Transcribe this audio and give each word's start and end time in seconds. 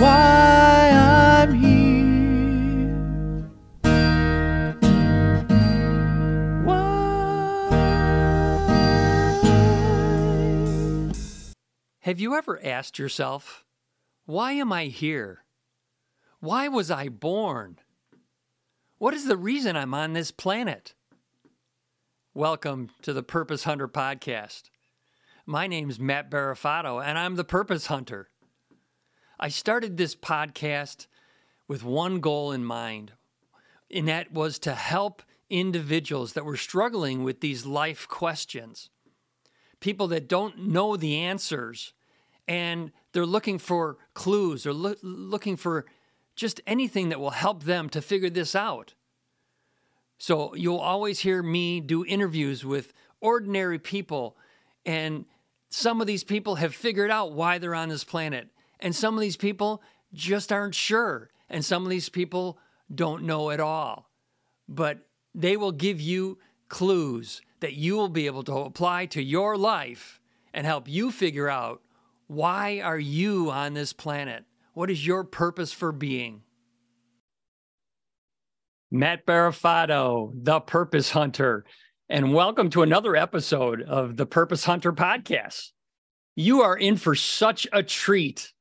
why 0.00 0.90
I'm 0.94 1.52
here. 1.52 2.88
Why? 6.64 7.92
Have 12.00 12.18
you 12.18 12.34
ever 12.34 12.58
asked 12.64 12.98
yourself, 12.98 13.66
why 14.24 14.52
am 14.52 14.72
I 14.72 14.86
here? 14.86 15.44
Why 16.40 16.68
was 16.68 16.90
I 16.90 17.10
born? 17.10 17.76
What 18.96 19.12
is 19.12 19.26
the 19.26 19.36
reason 19.36 19.76
I'm 19.76 19.92
on 19.92 20.14
this 20.14 20.30
planet? 20.30 20.94
Welcome 22.32 22.88
to 23.02 23.12
the 23.12 23.22
Purpose 23.22 23.64
Hunter 23.64 23.88
podcast. 23.88 24.70
My 25.44 25.66
name's 25.66 26.00
Matt 26.00 26.30
Barafato, 26.30 27.04
and 27.04 27.18
I'm 27.18 27.36
the 27.36 27.44
Purpose 27.44 27.88
Hunter. 27.88 28.30
I 29.42 29.48
started 29.48 29.96
this 29.96 30.14
podcast 30.14 31.06
with 31.66 31.82
one 31.82 32.20
goal 32.20 32.52
in 32.52 32.62
mind, 32.62 33.12
and 33.90 34.06
that 34.06 34.32
was 34.32 34.58
to 34.60 34.74
help 34.74 35.22
individuals 35.48 36.34
that 36.34 36.44
were 36.44 36.58
struggling 36.58 37.24
with 37.24 37.40
these 37.40 37.64
life 37.64 38.06
questions. 38.06 38.90
People 39.80 40.08
that 40.08 40.28
don't 40.28 40.68
know 40.68 40.94
the 40.94 41.16
answers 41.16 41.94
and 42.46 42.92
they're 43.12 43.24
looking 43.24 43.58
for 43.58 43.96
clues 44.12 44.66
or 44.66 44.74
lo- 44.74 44.96
looking 45.00 45.56
for 45.56 45.86
just 46.36 46.60
anything 46.66 47.08
that 47.08 47.18
will 47.18 47.30
help 47.30 47.62
them 47.62 47.88
to 47.88 48.02
figure 48.02 48.28
this 48.28 48.54
out. 48.54 48.92
So 50.18 50.54
you'll 50.54 50.76
always 50.76 51.20
hear 51.20 51.42
me 51.42 51.80
do 51.80 52.04
interviews 52.04 52.62
with 52.62 52.92
ordinary 53.22 53.78
people, 53.78 54.36
and 54.84 55.24
some 55.70 56.02
of 56.02 56.06
these 56.06 56.24
people 56.24 56.56
have 56.56 56.74
figured 56.74 57.10
out 57.10 57.32
why 57.32 57.56
they're 57.56 57.74
on 57.74 57.88
this 57.88 58.04
planet, 58.04 58.48
and 58.80 58.94
some 58.94 59.14
of 59.14 59.20
these 59.20 59.36
people 59.36 59.82
just 60.12 60.52
aren't 60.52 60.74
sure, 60.74 61.30
and 61.48 61.64
some 61.64 61.84
of 61.84 61.90
these 61.90 62.08
people 62.08 62.58
don't 62.92 63.24
know 63.24 63.50
at 63.50 63.60
all. 63.60 64.10
But 64.68 65.06
they 65.34 65.56
will 65.56 65.72
give 65.72 66.00
you 66.00 66.38
clues 66.68 67.40
that 67.60 67.74
you 67.74 67.96
will 67.96 68.08
be 68.08 68.26
able 68.26 68.42
to 68.44 68.52
apply 68.54 69.06
to 69.06 69.22
your 69.22 69.56
life 69.56 70.20
and 70.52 70.66
help 70.66 70.88
you 70.88 71.10
figure 71.10 71.48
out 71.48 71.82
why 72.26 72.80
are 72.80 72.98
you 72.98 73.50
on 73.50 73.74
this 73.74 73.92
planet? 73.92 74.44
What 74.72 74.90
is 74.90 75.04
your 75.04 75.24
purpose 75.24 75.72
for 75.72 75.92
being? 75.92 76.42
Matt 78.90 79.26
Barafato, 79.26 80.32
the 80.34 80.60
Purpose 80.60 81.10
Hunter, 81.10 81.64
and 82.08 82.34
welcome 82.34 82.70
to 82.70 82.82
another 82.82 83.14
episode 83.14 83.82
of 83.82 84.16
the 84.16 84.26
Purpose 84.26 84.64
Hunter 84.64 84.92
podcast. 84.92 85.70
You 86.34 86.62
are 86.62 86.76
in 86.76 86.96
for 86.96 87.14
such 87.14 87.68
a 87.72 87.82
treat 87.82 88.52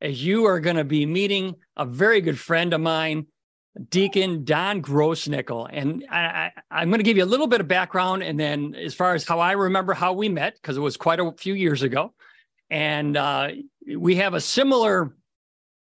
as 0.00 0.24
you 0.24 0.46
are 0.46 0.60
going 0.60 0.76
to 0.76 0.84
be 0.84 1.06
meeting 1.06 1.56
a 1.76 1.84
very 1.84 2.20
good 2.20 2.38
friend 2.38 2.72
of 2.72 2.80
mine, 2.80 3.26
Deacon 3.90 4.44
Don 4.44 4.82
Grossnickle. 4.82 5.68
And 5.70 6.04
I, 6.10 6.50
am 6.70 6.88
going 6.88 6.98
to 6.98 7.04
give 7.04 7.16
you 7.16 7.24
a 7.24 7.26
little 7.26 7.46
bit 7.46 7.60
of 7.60 7.68
background, 7.68 8.22
and 8.22 8.38
then 8.38 8.74
as 8.74 8.94
far 8.94 9.14
as 9.14 9.24
how 9.24 9.40
I 9.40 9.52
remember 9.52 9.94
how 9.94 10.12
we 10.12 10.28
met, 10.28 10.54
because 10.54 10.76
it 10.76 10.80
was 10.80 10.96
quite 10.96 11.20
a 11.20 11.32
few 11.32 11.54
years 11.54 11.82
ago. 11.82 12.12
And 12.70 13.16
uh, 13.16 13.48
we 13.96 14.16
have 14.16 14.34
a 14.34 14.40
similar 14.40 15.14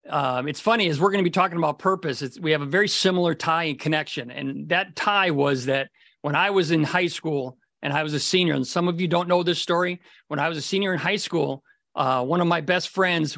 um, 0.09 0.47
it's 0.49 0.59
funny 0.59 0.89
as 0.89 0.99
we're 0.99 1.11
going 1.11 1.23
to 1.23 1.29
be 1.29 1.33
talking 1.33 1.57
about 1.57 1.79
purpose. 1.79 2.21
It's, 2.21 2.37
we 2.37 2.51
have 2.51 2.61
a 2.61 2.65
very 2.65 2.87
similar 2.89 3.33
tie 3.33 3.65
and 3.65 3.79
connection, 3.79 4.31
and 4.31 4.67
that 4.69 4.95
tie 4.95 5.31
was 5.31 5.65
that 5.67 5.89
when 6.21 6.35
I 6.35 6.49
was 6.49 6.71
in 6.71 6.83
high 6.83 7.07
school 7.07 7.57
and 7.81 7.93
I 7.93 8.03
was 8.03 8.13
a 8.13 8.19
senior, 8.19 8.53
and 8.53 8.67
some 8.67 8.87
of 8.87 8.99
you 8.99 9.07
don't 9.07 9.27
know 9.27 9.43
this 9.43 9.59
story. 9.59 10.01
When 10.27 10.39
I 10.39 10.49
was 10.49 10.57
a 10.57 10.61
senior 10.61 10.93
in 10.93 10.99
high 10.99 11.17
school, 11.17 11.63
uh, 11.95 12.23
one 12.23 12.41
of 12.41 12.47
my 12.47 12.61
best 12.61 12.89
friends 12.89 13.37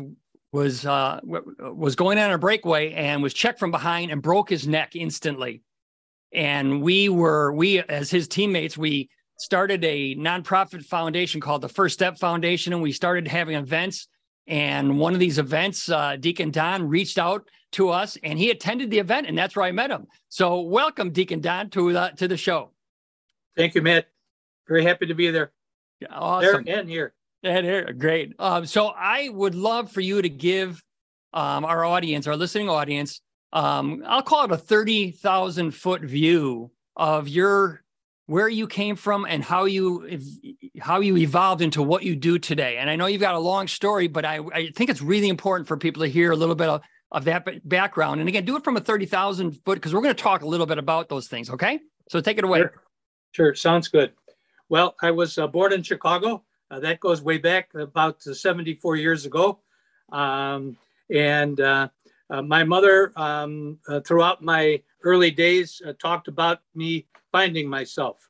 was 0.56 0.86
uh, 0.86 1.20
was 1.24 1.96
going 1.96 2.18
on 2.18 2.32
a 2.32 2.38
breakaway 2.38 2.94
and 2.94 3.22
was 3.22 3.34
checked 3.34 3.60
from 3.60 3.72
behind 3.72 4.12
and 4.12 4.22
broke 4.22 4.50
his 4.50 4.68
neck 4.68 4.96
instantly. 4.96 5.62
And 6.34 6.82
we 6.82 7.10
were 7.10 7.54
we 7.54 7.80
as 7.80 8.10
his 8.10 8.28
teammates 8.28 8.78
we 8.78 9.10
started 9.38 9.84
a 9.84 10.16
nonprofit 10.16 10.84
foundation 10.86 11.42
called 11.42 11.62
the 11.62 11.70
First 11.70 11.94
Step 11.94 12.18
Foundation, 12.18 12.74
and 12.74 12.82
we 12.82 12.92
started 12.92 13.28
having 13.28 13.56
events 13.56 14.08
and 14.48 15.00
one 15.00 15.14
of 15.14 15.20
these 15.20 15.40
events, 15.40 15.90
uh, 15.90 16.18
Deacon 16.18 16.52
Don 16.52 16.88
reached 16.88 17.18
out 17.18 17.48
to 17.72 17.90
us, 17.90 18.18
and 18.24 18.38
he 18.38 18.52
attended 18.52 18.92
the 18.92 19.00
event, 19.00 19.28
and 19.28 19.38
that's 19.38 19.56
where 19.56 19.66
I 19.66 19.72
met 19.72 19.90
him. 19.90 20.06
So, 20.30 20.62
welcome, 20.62 21.12
Deacon 21.12 21.42
Don, 21.42 21.70
to 21.72 21.92
the 21.92 22.12
to 22.18 22.28
the 22.28 22.38
show. 22.38 22.72
Thank 23.58 23.74
you, 23.76 23.82
Matt. 23.82 24.08
Very 24.68 24.84
happy 24.84 25.08
to 25.08 25.16
be 25.16 25.32
there. 25.32 25.52
Awesome. 26.10 26.64
There 26.64 26.80
and 26.80 26.90
here. 26.90 27.14
And 27.46 27.66
here, 27.66 27.94
great. 27.94 28.34
Um, 28.40 28.66
so, 28.66 28.88
I 28.88 29.30
would 29.30 29.56
love 29.56 29.92
for 29.92 30.02
you 30.02 30.22
to 30.22 30.30
give 30.30 30.82
um, 31.34 31.64
our 31.66 31.86
audience, 31.86 32.28
our 32.28 32.36
listening 32.36 32.70
audience, 32.70 33.22
um, 33.54 34.04
I'll 34.06 34.22
call 34.22 34.46
it 34.46 34.52
a 34.52 34.58
thirty 34.58 35.12
thousand 35.12 35.72
foot 35.72 36.02
view 36.02 36.72
of 36.96 37.28
your 37.28 37.84
where 38.28 38.50
you 38.50 38.68
came 38.68 38.96
from 38.96 39.26
and 39.26 39.44
how 39.44 39.66
you 39.66 40.20
how 40.80 41.00
you 41.00 41.16
evolved 41.18 41.62
into 41.62 41.82
what 41.82 42.04
you 42.04 42.16
do 42.16 42.40
today. 42.40 42.78
And 42.78 42.90
I 42.90 42.96
know 42.96 43.06
you've 43.06 43.22
got 43.22 43.36
a 43.36 43.40
long 43.40 43.68
story, 43.68 44.08
but 44.08 44.26
I, 44.26 44.40
I 44.54 44.72
think 44.76 44.90
it's 44.90 45.02
really 45.02 45.30
important 45.30 45.68
for 45.68 45.78
people 45.78 46.02
to 46.02 46.10
hear 46.10 46.32
a 46.32 46.36
little 46.36 46.56
bit 46.56 46.68
of, 46.68 46.82
of 47.12 47.26
that 47.26 47.68
background. 47.68 48.20
And 48.20 48.28
again, 48.28 48.46
do 48.46 48.56
it 48.58 48.64
from 48.64 48.78
a 48.78 48.82
30,000 48.82 49.52
foot 49.64 49.76
because 49.76 49.94
we're 49.94 50.02
going 50.02 50.16
to 50.16 50.22
talk 50.22 50.42
a 50.42 50.48
little 50.48 50.66
bit 50.66 50.80
about 50.80 51.08
those 51.08 51.28
things. 51.28 51.50
Okay. 51.50 51.80
So 52.10 52.20
take 52.20 52.38
it 52.38 52.44
away. 52.44 52.60
Sure. 52.60 52.74
sure. 53.32 53.56
Sounds 53.56 53.88
good. 53.88 54.12
Well, 54.70 54.96
I 55.02 55.12
was 55.12 55.38
uh, 55.38 55.48
born 55.48 55.72
in 55.72 55.84
Chicago. 55.84 56.44
Uh, 56.76 56.80
that 56.82 57.00
goes 57.00 57.22
way 57.22 57.38
back 57.38 57.74
about 57.74 58.22
74 58.22 58.98
years 58.98 59.26
ago. 59.26 59.60
Um, 60.12 60.76
and 61.10 61.60
uh, 61.62 61.88
uh 62.30 62.42
my 62.42 62.66
mother, 62.66 63.14
um, 63.16 63.80
uh, 63.88 64.02
throughout 64.02 64.44
my 64.44 64.82
early 65.04 65.32
days, 65.32 65.82
uh, 65.88 65.94
talked 65.94 66.28
about 66.28 66.60
me 66.74 67.06
finding 67.32 67.70
myself. 67.70 68.30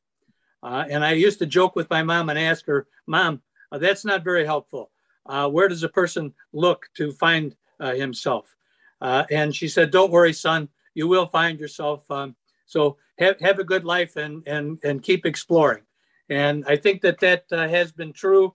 And 0.62 1.04
I 1.04 1.12
used 1.12 1.38
to 1.40 1.46
joke 1.46 1.76
with 1.76 1.90
my 1.90 2.02
mom 2.02 2.28
and 2.28 2.38
ask 2.38 2.66
her, 2.66 2.86
Mom, 3.06 3.40
that's 3.70 4.04
not 4.04 4.24
very 4.24 4.44
helpful. 4.44 4.90
Where 5.24 5.68
does 5.68 5.84
a 5.84 5.88
person 5.88 6.34
look 6.52 6.88
to 6.96 7.12
find 7.12 7.54
himself? 7.80 8.56
And 9.00 9.54
she 9.54 9.68
said, 9.68 9.92
Don't 9.92 10.10
worry, 10.10 10.32
son, 10.32 10.68
you 10.94 11.06
will 11.06 11.26
find 11.26 11.60
yourself. 11.60 12.08
Um, 12.10 12.34
so 12.66 12.96
have, 13.18 13.38
have 13.40 13.60
a 13.60 13.64
good 13.64 13.84
life 13.84 14.16
and, 14.16 14.42
and, 14.48 14.78
and 14.82 15.02
keep 15.02 15.24
exploring. 15.24 15.85
And 16.28 16.64
I 16.66 16.76
think 16.76 17.02
that 17.02 17.20
that 17.20 17.44
uh, 17.52 17.68
has 17.68 17.92
been 17.92 18.12
true 18.12 18.52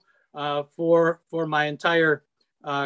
for, 0.76 1.20
for 1.30 1.46
my 1.46 1.66
entire 1.66 2.24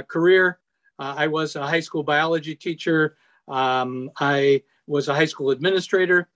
career. 0.09 0.61
I 0.99 1.27
was 1.27 1.57
a 1.57 1.67
high 1.67 1.81
school 1.81 2.03
biology 2.03 2.55
teacher. 2.55 3.17
Um, 3.49 4.11
I 4.19 4.63
was 4.87 5.09
a 5.09 5.15
high 5.15 5.27
school 5.27 5.51
administrator. 5.51 6.29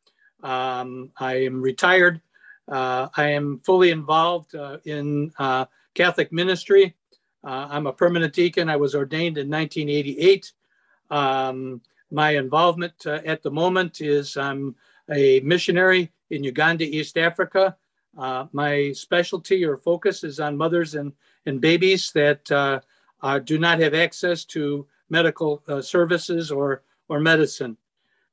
Um, 0.43 1.10
I 1.19 1.44
am 1.44 1.60
retired. 1.60 2.21
Uh, 2.69 3.09
I 3.16 3.31
am 3.31 3.60
fully 3.65 3.91
involved 3.91 4.55
uh, 4.55 4.78
in 4.84 5.33
uh, 5.39 5.66
Catholic 5.94 6.33
ministry. 6.33 6.94
Uh, 7.43 7.66
I'm 7.71 7.87
a 7.87 7.93
permanent 7.93 8.33
deacon. 8.33 8.69
I 8.69 8.77
was 8.77 8.94
ordained 8.94 9.39
in 9.39 9.50
1988. 9.50 10.53
Um, 11.10 11.81
my 12.12 12.37
involvement 12.37 12.94
uh, 13.06 13.21
at 13.25 13.43
the 13.43 13.50
moment 13.50 14.00
is 14.00 14.37
I'm 14.37 14.75
a 15.10 15.41
missionary 15.41 16.12
in 16.31 16.44
Uganda, 16.44 16.84
East 16.84 17.19
Africa. 17.19 17.77
Uh, 18.19 18.47
my 18.53 18.93
specialty 18.93 19.65
or 19.65 19.76
focus 19.76 20.25
is 20.25 20.41
on 20.41 20.56
mothers 20.56 20.94
and, 20.94 21.12
and 21.47 21.60
babies 21.60 22.12
that 22.12 22.44
do 23.44 23.59
not 23.59 23.78
have 23.78 23.94
access 23.94 24.44
to 24.44 24.87
medical 25.09 25.62
services 25.81 26.50
or, 26.50 26.82
or 27.09 27.21
medicine. 27.21 27.76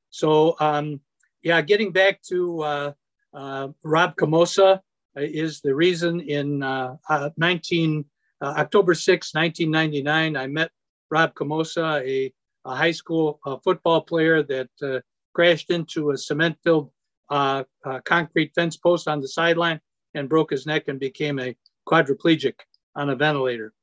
So 0.09 0.55
um, 0.59 1.01
yeah, 1.43 1.61
getting 1.61 1.91
back 1.91 2.21
to 2.23 2.61
uh, 2.61 2.91
uh, 3.33 3.69
Rob 3.83 4.15
Camosa 4.15 4.81
is 5.15 5.61
the 5.61 5.73
reason 5.73 6.19
in 6.21 6.63
uh, 6.63 6.97
uh 7.09 7.29
19, 7.37 8.05
uh, 8.41 8.53
October 8.57 8.93
6, 8.93 9.33
1999, 9.33 10.37
I 10.37 10.47
met 10.47 10.71
Rob 11.09 11.33
Camosa, 11.33 12.01
a, 12.05 12.33
a 12.65 12.75
high 12.75 12.91
school 12.91 13.39
uh, 13.45 13.57
football 13.63 14.01
player 14.01 14.43
that 14.43 15.03
crashed 15.33 15.69
into 15.69 16.11
a 16.11 16.17
cement 16.17 16.57
filled 16.63 16.91
concrete 17.29 18.51
fence 18.55 18.77
post 18.77 19.07
on 19.07 19.21
the 19.21 19.27
sideline 19.27 19.79
and 20.13 20.29
broke 20.29 20.51
his 20.51 20.65
neck 20.65 20.87
and 20.87 20.99
became 20.99 21.39
a 21.39 21.55
quadriplegic 21.87 22.55
on 22.95 23.09
a 23.09 23.15
ventilator. 23.15 23.73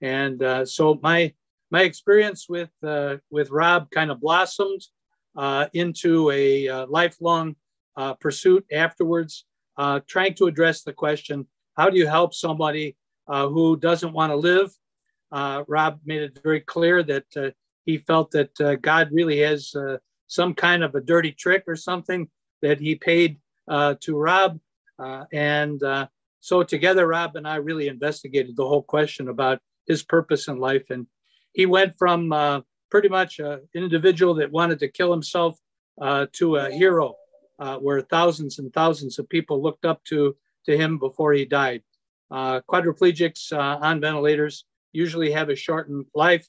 And 0.00 0.68
so 0.68 0.98
my 1.02 1.32
my 1.70 1.82
experience 1.82 2.48
with 2.48 2.70
with 3.30 3.50
Rob 3.50 3.90
kind 3.90 4.10
of 4.10 4.20
blossomed 4.20 4.82
uh, 5.36 5.66
into 5.72 6.30
a 6.30 6.68
uh, 6.68 6.86
lifelong 6.88 7.56
uh, 7.96 8.14
pursuit 8.14 8.64
afterwards, 8.72 9.46
uh, 9.76 10.00
trying 10.06 10.34
to 10.34 10.46
address 10.46 10.82
the 10.82 10.92
question 10.92 11.46
how 11.74 11.88
do 11.88 11.98
you 11.98 12.06
help 12.06 12.34
somebody 12.34 12.96
uh, 13.28 13.48
who 13.48 13.78
doesn't 13.78 14.12
want 14.12 14.30
to 14.30 14.36
live? 14.36 14.70
Rob 15.66 16.00
made 16.04 16.20
it 16.20 16.38
very 16.42 16.60
clear 16.60 17.02
that 17.02 17.54
he 17.86 17.96
felt 17.96 18.30
that 18.32 18.78
God 18.82 19.08
really 19.10 19.38
has 19.38 19.74
some 20.26 20.54
kind 20.54 20.84
of 20.84 20.94
a 20.94 21.00
dirty 21.00 21.32
trick 21.32 21.64
or 21.66 21.76
something 21.76 22.28
that 22.62 22.80
he 22.80 22.94
paid 22.94 23.38
to 23.68 24.16
Rob. 24.16 24.58
and 25.32 25.80
so 26.40 26.62
together, 26.62 27.06
Rob 27.06 27.36
and 27.36 27.46
I 27.46 27.56
really 27.56 27.88
investigated 27.88 28.56
the 28.56 28.66
whole 28.66 28.82
question 28.82 29.28
about 29.28 29.60
his 29.86 30.02
purpose 30.02 30.48
in 30.48 30.58
life. 30.58 30.90
And 30.90 31.06
he 31.52 31.66
went 31.66 31.94
from 31.98 32.64
pretty 32.90 33.08
much 33.08 33.38
an 33.38 33.66
individual 33.74 34.34
that 34.34 34.52
wanted 34.52 34.78
to 34.78 34.88
kill 34.88 35.10
himself 35.10 35.58
uh, 36.00 36.26
to 36.32 36.56
a 36.56 36.70
hero, 36.70 37.14
uh, 37.58 37.76
where 37.78 38.00
thousands 38.02 38.58
and 38.58 38.72
thousands 38.72 39.18
of 39.18 39.28
people 39.28 39.62
looked 39.62 39.84
up 39.84 40.02
to, 40.04 40.36
to 40.66 40.76
him 40.76 40.98
before 40.98 41.32
he 41.32 41.44
died. 41.44 41.82
Uh, 42.30 42.60
quadriplegics 42.68 43.52
uh, 43.52 43.78
on 43.80 44.00
ventilators 44.00 44.64
usually 44.92 45.30
have 45.30 45.48
a 45.48 45.56
shortened 45.56 46.06
life. 46.14 46.46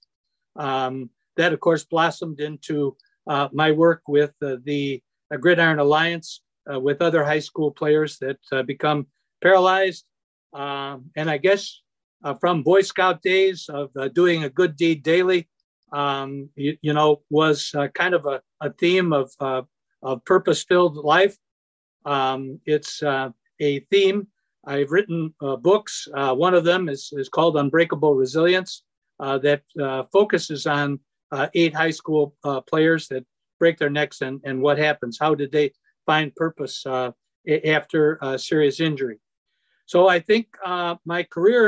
Um, 0.55 1.09
that, 1.37 1.53
of 1.53 1.59
course, 1.59 1.83
blossomed 1.83 2.39
into 2.39 2.95
uh, 3.25 3.47
my 3.53 3.71
work 3.71 4.01
with 4.07 4.33
the 4.39 5.01
Gridiron 5.39 5.79
Alliance 5.79 6.41
with 6.67 7.01
other 7.01 7.23
high 7.23 7.39
school 7.39 7.71
players 7.71 8.17
that 8.19 8.37
become 8.65 9.07
paralyzed. 9.41 10.05
Um, 10.53 11.11
and 11.15 11.29
I 11.29 11.37
guess 11.37 11.81
uh, 12.23 12.33
from 12.35 12.63
Boy 12.63 12.81
Scout 12.81 13.21
days 13.21 13.69
of 13.69 13.89
uh, 13.97 14.07
doing 14.07 14.43
a 14.43 14.49
good 14.49 14.75
deed 14.75 15.03
daily, 15.03 15.49
um, 15.91 16.49
you, 16.55 16.77
you, 16.81 16.93
know, 16.93 17.21
was 17.29 17.71
uh, 17.75 17.87
kind 17.89 18.13
of 18.13 18.25
a, 18.25 18.41
a 18.61 18.71
theme 18.71 19.13
of, 19.13 19.31
uh, 19.39 19.63
of 20.01 20.23
purpose 20.25 20.63
filled 20.63 20.95
life. 20.95 21.37
Um, 22.05 22.59
it's 22.65 23.03
uh, 23.03 23.29
a 23.59 23.79
theme. 23.91 24.27
I've 24.65 24.91
written 24.91 25.33
uh, 25.41 25.57
books. 25.57 26.07
one 26.13 26.53
of 26.53 26.63
them 26.63 26.87
is, 26.87 27.09
is 27.13 27.29
called 27.29 27.57
Unbreakable 27.57 28.15
Resilience, 28.15 28.83
that 29.19 29.61
focuses 30.11 30.65
on 30.65 30.99
eight 31.53 31.75
high 31.75 31.91
school 31.91 32.35
players 32.67 33.07
that 33.09 33.25
break 33.63 33.77
their 33.77 33.95
necks 33.99 34.21
and, 34.21 34.35
and 34.47 34.61
what 34.65 34.77
happens. 34.77 35.17
How 35.23 35.33
did 35.41 35.51
they 35.51 35.67
find 36.09 36.27
purpose 36.35 36.75
after 37.77 37.99
serious 38.37 38.77
injury? 38.89 39.17
So 39.85 39.99
I 40.15 40.19
think 40.29 40.45
my 41.13 41.21
career 41.35 41.67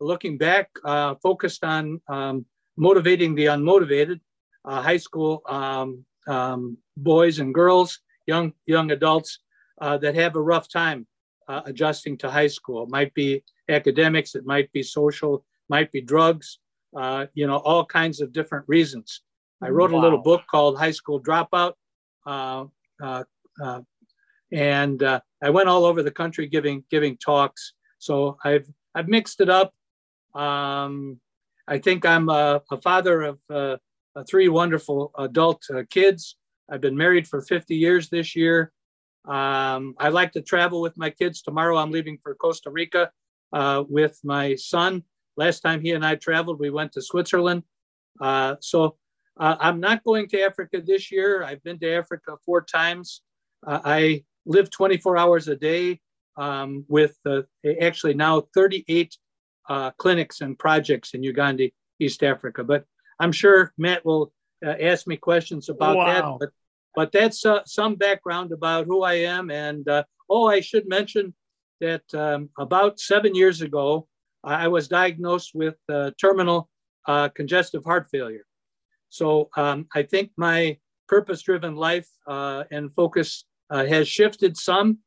looking 0.00 0.38
back, 0.38 0.70
uh, 0.84 1.14
focused 1.22 1.64
on 1.64 2.00
um, 2.08 2.44
motivating 2.76 3.34
the 3.34 3.46
unmotivated, 3.46 4.20
uh, 4.64 4.82
high 4.82 4.96
school 4.96 5.42
um, 5.48 6.04
um, 6.26 6.76
boys 6.96 7.38
and 7.38 7.54
girls, 7.54 8.00
young 8.26 8.52
young 8.66 8.90
adults 8.90 9.40
uh, 9.80 9.98
that 9.98 10.14
have 10.14 10.36
a 10.36 10.40
rough 10.40 10.68
time 10.68 11.06
uh, 11.48 11.62
adjusting 11.64 12.16
to 12.18 12.30
high 12.30 12.46
school. 12.46 12.84
It 12.84 12.90
might 12.90 13.12
be 13.14 13.42
academics, 13.68 14.34
it 14.34 14.46
might 14.46 14.70
be 14.72 14.82
social, 14.82 15.44
might 15.68 15.90
be 15.92 16.00
drugs, 16.00 16.58
uh, 16.96 17.26
you 17.34 17.46
know, 17.46 17.58
all 17.58 17.84
kinds 17.84 18.20
of 18.20 18.32
different 18.32 18.64
reasons. 18.68 19.22
I 19.62 19.70
wrote 19.70 19.92
wow. 19.92 20.00
a 20.00 20.02
little 20.02 20.18
book 20.18 20.42
called 20.50 20.78
High 20.78 20.90
School 20.90 21.20
Dropout. 21.22 21.74
Uh, 22.26 22.66
and 24.52 25.02
I 25.02 25.50
went 25.50 25.68
all 25.68 25.84
over 25.84 26.02
the 26.02 26.10
country 26.10 26.46
giving 26.46 26.84
giving 26.90 27.16
talks. 27.16 27.74
So 27.98 28.38
I've 28.44 28.68
I've 28.94 29.08
mixed 29.08 29.40
it 29.40 29.50
up. 29.50 29.74
Um, 30.34 31.20
I 31.66 31.78
think 31.78 32.04
I'm 32.04 32.28
a, 32.28 32.62
a 32.70 32.80
father 32.80 33.22
of 33.22 33.38
uh, 33.50 33.76
three 34.28 34.48
wonderful 34.48 35.12
adult 35.18 35.62
uh, 35.74 35.82
kids. 35.90 36.36
I've 36.70 36.80
been 36.80 36.96
married 36.96 37.26
for 37.26 37.40
50 37.42 37.74
years 37.74 38.08
this 38.08 38.34
year. 38.36 38.72
Um, 39.26 39.94
I 39.98 40.08
like 40.10 40.32
to 40.32 40.42
travel 40.42 40.80
with 40.80 40.96
my 40.96 41.10
kids. 41.10 41.42
Tomorrow 41.42 41.76
I'm 41.78 41.90
leaving 41.90 42.18
for 42.22 42.34
Costa 42.34 42.70
Rica 42.70 43.10
uh, 43.52 43.84
with 43.88 44.18
my 44.22 44.54
son. 44.54 45.02
Last 45.36 45.60
time 45.60 45.80
he 45.80 45.92
and 45.92 46.04
I 46.04 46.14
traveled, 46.14 46.60
we 46.60 46.70
went 46.70 46.92
to 46.92 47.02
Switzerland. 47.02 47.62
Uh, 48.20 48.56
so 48.60 48.96
uh, 49.38 49.56
I'm 49.60 49.80
not 49.80 50.04
going 50.04 50.28
to 50.28 50.42
Africa 50.42 50.82
this 50.84 51.10
year. 51.10 51.42
I've 51.42 51.62
been 51.62 51.78
to 51.80 51.92
Africa 51.92 52.36
four 52.44 52.62
times. 52.62 53.22
Uh, 53.66 53.80
I 53.84 54.24
live 54.46 54.70
24 54.70 55.16
hours 55.16 55.48
a 55.48 55.56
day 55.56 56.00
um, 56.36 56.84
with 56.88 57.16
actually 57.80 58.14
now 58.14 58.42
38 58.54 59.16
uh, 59.68 59.90
clinics 59.92 60.40
and 60.40 60.58
projects 60.58 61.14
in 61.14 61.22
Uganda, 61.22 61.70
East 61.98 62.22
Africa. 62.22 62.64
But 62.64 62.84
I'm 63.18 63.32
sure 63.32 63.72
Matt 63.78 64.04
will 64.04 64.32
uh, 64.64 64.74
ask 64.80 65.06
me 65.06 65.16
questions 65.16 65.68
about 65.68 65.96
wow. 65.96 66.06
that. 66.06 66.38
But, 66.40 66.50
but 66.94 67.12
that's 67.12 67.44
uh, 67.44 67.60
some 67.64 67.96
background 67.96 68.52
about 68.52 68.86
who 68.86 69.02
I 69.02 69.14
am. 69.14 69.50
And 69.50 69.88
uh, 69.88 70.04
oh, 70.28 70.46
I 70.46 70.60
should 70.60 70.88
mention 70.88 71.34
that 71.80 72.02
um, 72.14 72.50
about 72.58 73.00
seven 73.00 73.34
years 73.34 73.62
ago, 73.62 74.06
I 74.42 74.68
was 74.68 74.88
diagnosed 74.88 75.52
with 75.54 75.76
uh, 75.90 76.10
terminal 76.20 76.68
uh, 77.06 77.30
congestive 77.30 77.82
heart 77.84 78.08
failure. 78.10 78.44
So 79.14 79.48
um, 79.56 79.86
I 79.94 80.02
think 80.02 80.32
my 80.36 80.78
purpose 81.08 81.42
driven 81.42 81.76
life 81.76 82.08
and 82.26 82.92
focus 82.92 83.44
has 83.70 84.08
shifted 84.08 84.56
some. 84.56 84.98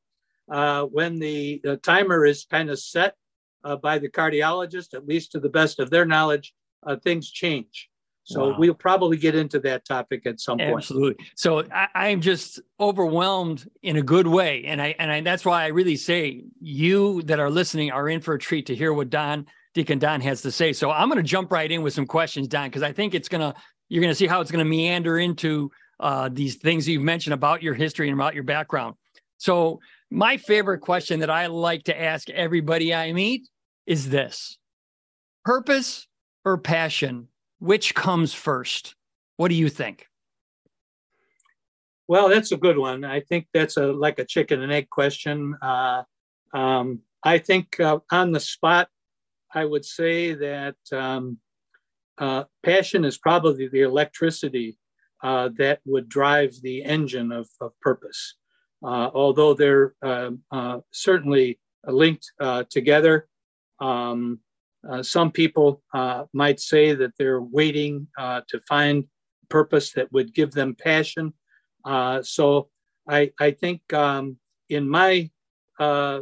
when 0.47 1.19
the, 1.19 1.59
the 1.63 1.77
timer 1.77 2.25
is 2.25 2.45
kind 2.49 2.69
of 2.69 2.79
set 2.79 3.15
uh, 3.63 3.75
by 3.75 3.99
the 3.99 4.09
cardiologist, 4.09 4.93
at 4.93 5.05
least 5.05 5.31
to 5.33 5.39
the 5.39 5.49
best 5.49 5.79
of 5.79 5.89
their 5.89 6.05
knowledge, 6.05 6.53
uh, 6.85 6.95
things 7.03 7.29
change. 7.29 7.89
So 8.23 8.49
wow. 8.49 8.55
we'll 8.59 8.73
probably 8.73 9.15
get 9.15 9.35
into 9.35 9.59
that 9.61 9.85
topic 9.85 10.25
at 10.25 10.41
some 10.41 10.57
point. 10.57 10.75
Absolutely. 10.75 11.25
So 11.35 11.63
I, 11.71 12.09
am 12.09 12.19
just 12.19 12.59
overwhelmed 12.77 13.69
in 13.83 13.95
a 13.95 14.01
good 14.01 14.27
way, 14.27 14.65
and 14.65 14.81
I 14.81 14.95
and 14.99 15.09
I, 15.09 15.21
that's 15.21 15.45
why 15.45 15.63
I 15.63 15.67
really 15.67 15.95
say 15.95 16.43
you 16.59 17.21
that 17.23 17.39
are 17.39 17.49
listening 17.49 17.91
are 17.91 18.09
in 18.09 18.19
for 18.19 18.33
a 18.33 18.39
treat 18.39 18.65
to 18.65 18.75
hear 18.75 18.91
what 18.91 19.09
Don 19.09 19.45
Deacon 19.73 19.97
Don 19.97 20.19
has 20.19 20.41
to 20.41 20.51
say. 20.51 20.73
So 20.73 20.91
I'm 20.91 21.07
going 21.07 21.23
to 21.23 21.27
jump 21.27 21.53
right 21.53 21.71
in 21.71 21.83
with 21.83 21.93
some 21.93 22.05
questions, 22.05 22.49
Don, 22.49 22.67
because 22.67 22.83
I 22.83 22.91
think 22.91 23.15
it's 23.15 23.29
gonna 23.29 23.55
you're 23.89 24.01
going 24.01 24.11
to 24.11 24.15
see 24.15 24.27
how 24.27 24.41
it's 24.41 24.51
going 24.51 24.63
to 24.63 24.69
meander 24.69 25.17
into 25.17 25.71
uh, 25.99 26.29
these 26.31 26.55
things 26.55 26.87
you've 26.87 27.03
mentioned 27.03 27.33
about 27.33 27.63
your 27.63 27.73
history 27.73 28.07
and 28.07 28.17
about 28.17 28.33
your 28.33 28.43
background. 28.43 28.95
So 29.37 29.79
my 30.09 30.37
favorite 30.37 30.79
question 30.79 31.19
that 31.19 31.29
I 31.29 31.47
like 31.47 31.83
to 31.83 31.99
ask 31.99 32.29
everybody 32.29 32.93
I 32.93 33.13
meet 33.13 33.47
is 33.85 34.09
this 34.09 34.57
purpose 35.45 36.07
or 36.45 36.57
passion? 36.57 37.29
Which 37.59 37.95
comes 37.95 38.33
first? 38.33 38.95
What 39.37 39.49
do 39.49 39.55
you 39.55 39.69
think? 39.69 40.07
Well, 42.07 42.29
that's 42.29 42.51
a 42.51 42.57
good 42.57 42.77
one. 42.77 43.03
I 43.03 43.21
think 43.21 43.47
that's 43.53 43.77
a 43.77 43.87
like 43.87 44.19
a 44.19 44.25
chicken 44.25 44.61
and 44.61 44.71
egg 44.71 44.89
question. 44.89 45.55
Uh, 45.61 46.03
um, 46.53 46.99
I 47.23 47.37
think 47.37 47.79
uh, 47.79 47.99
on 48.11 48.31
the 48.31 48.39
spot, 48.39 48.87
I 49.53 49.65
would 49.65 49.83
say 49.83 50.33
that 50.33 50.75
um, 50.93 51.39
uh, 52.17 52.43
passion 52.63 53.05
is 53.05 53.17
probably 53.17 53.67
the 53.67 53.81
electricity 53.81 54.77
uh, 55.23 55.49
that 55.57 55.79
would 55.85 56.09
drive 56.09 56.53
the 56.61 56.83
engine 56.83 57.31
of, 57.31 57.47
of 57.61 57.71
purpose. 57.81 58.35
Uh, 58.83 59.09
although 59.13 59.53
they're 59.53 59.95
um, 60.03 60.39
uh, 60.51 60.79
certainly 60.91 61.59
linked 61.85 62.31
together, 62.69 63.27
um, 63.79 64.39
uh, 64.87 65.03
some 65.03 65.31
people 65.31 65.81
uh, 65.93 66.23
might 66.33 66.59
say 66.59 66.93
that 66.93 67.11
they're 67.17 67.41
waiting 67.41 68.07
uh, 68.17 68.41
to 68.47 68.59
find 68.61 69.05
purpose 69.49 69.91
that 69.91 70.11
would 70.11 70.33
give 70.33 70.51
them 70.51 70.75
passion. 70.75 71.33
Uh, 71.83 72.21
so 72.21 72.69
I, 73.07 73.31
I 73.39 73.51
think 73.51 73.81
um, 73.93 74.37
in 74.69 74.87
my 74.87 75.29
uh, 75.79 76.21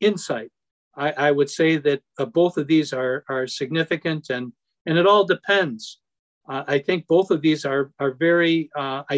insight, 0.00 0.50
I, 0.96 1.12
I, 1.12 1.30
would 1.30 1.48
say 1.48 1.76
that 1.76 2.02
uh, 2.18 2.24
both 2.24 2.56
of 2.56 2.66
these 2.66 2.92
are, 2.92 3.24
are 3.28 3.46
significant 3.46 4.30
and, 4.30 4.52
and 4.88 4.98
it 4.98 5.06
all 5.06 5.24
depends. 5.24 6.00
I 6.48 6.78
think 6.78 7.06
both 7.06 7.30
of 7.30 7.42
these 7.42 7.66
are, 7.66 7.92
are 8.00 8.12
very 8.28 8.70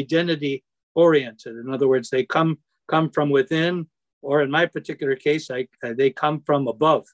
identity 0.03 0.65
oriented. 0.95 1.55
In 1.57 1.73
other 1.73 1.87
words, 1.87 2.11
they 2.11 2.25
come, 2.25 2.59
come 2.89 3.09
from 3.09 3.31
within, 3.31 3.87
or 4.21 4.43
in 4.43 4.50
my 4.50 4.67
particular 4.67 5.15
case, 5.17 5.49
I, 5.50 5.69
they 6.00 6.11
come 6.11 6.43
from 6.43 6.67
above 6.67 7.07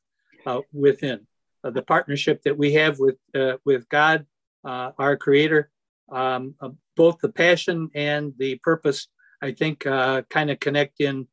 uh, 0.46 0.60
within. 0.72 1.26
Uh, 1.62 1.70
the 1.70 1.82
partnership 1.82 2.42
that 2.42 2.56
we 2.56 2.72
have 2.72 2.98
with 2.98 3.16
uh, 3.34 3.56
with 3.64 3.88
God, 3.88 4.26
uh, 4.64 4.92
our 4.98 5.16
Creator, 5.16 5.70
um, 6.10 6.54
both 6.96 7.18
the 7.18 7.28
passion 7.28 7.90
and 7.94 8.32
the 8.38 8.56
purpose, 8.62 9.08
I 9.42 9.52
think, 9.52 9.80
kind 9.80 10.50
of 10.50 10.60
connect 10.60 11.00
in 11.00 11.26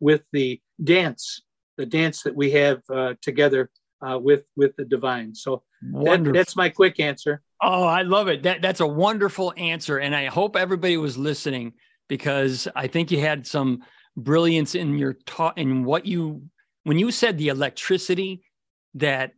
with 0.00 0.22
the 0.32 0.60
dance, 0.82 1.42
the 1.76 1.86
dance 1.86 2.22
that 2.22 2.36
we 2.36 2.52
have 2.52 2.80
together 3.20 3.70
Uh, 4.00 4.16
with 4.16 4.44
with 4.56 4.76
the 4.76 4.84
divine. 4.84 5.34
So 5.34 5.64
that, 5.82 6.30
that's 6.32 6.54
my 6.54 6.68
quick 6.68 7.00
answer. 7.00 7.42
Oh, 7.60 7.82
I 7.82 8.02
love 8.02 8.28
it. 8.28 8.44
That 8.44 8.62
that's 8.62 8.78
a 8.78 8.86
wonderful 8.86 9.52
answer, 9.56 9.98
and 9.98 10.14
I 10.14 10.26
hope 10.26 10.54
everybody 10.54 10.96
was 10.96 11.18
listening 11.18 11.72
because 12.08 12.68
I 12.76 12.86
think 12.86 13.10
you 13.10 13.20
had 13.20 13.46
some 13.46 13.82
brilliance 14.16 14.74
in 14.74 14.98
your 14.98 15.14
talk 15.26 15.58
in 15.58 15.84
what 15.84 16.06
you 16.06 16.42
when 16.84 16.98
you 16.98 17.10
said 17.10 17.38
the 17.38 17.48
electricity 17.48 18.42
that 18.94 19.32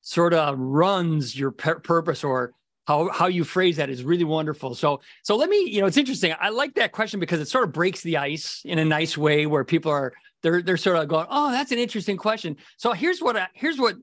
sort 0.00 0.34
of 0.34 0.58
runs 0.58 1.36
your 1.36 1.50
purpose 1.50 2.22
or 2.22 2.52
how 2.86 3.08
how 3.08 3.26
you 3.26 3.44
phrase 3.44 3.76
that 3.76 3.90
is 3.90 4.04
really 4.04 4.24
wonderful. 4.24 4.74
So 4.74 5.00
so 5.22 5.36
let 5.36 5.48
me, 5.48 5.68
you 5.68 5.80
know, 5.80 5.86
it's 5.86 5.96
interesting. 5.96 6.34
I 6.38 6.50
like 6.50 6.74
that 6.74 6.92
question 6.92 7.20
because 7.20 7.40
it 7.40 7.48
sort 7.48 7.64
of 7.64 7.72
breaks 7.72 8.02
the 8.02 8.18
ice 8.18 8.62
in 8.64 8.78
a 8.78 8.84
nice 8.84 9.16
way 9.16 9.46
where 9.46 9.64
people 9.64 9.90
are 9.90 10.12
they're 10.44 10.62
they're 10.62 10.76
sort 10.76 10.98
of 10.98 11.08
going, 11.08 11.26
"Oh, 11.28 11.50
that's 11.50 11.72
an 11.72 11.78
interesting 11.78 12.16
question." 12.16 12.56
So 12.76 12.92
here's 12.92 13.20
what 13.20 13.36
I, 13.36 13.48
here's 13.54 13.80
what 13.80 13.96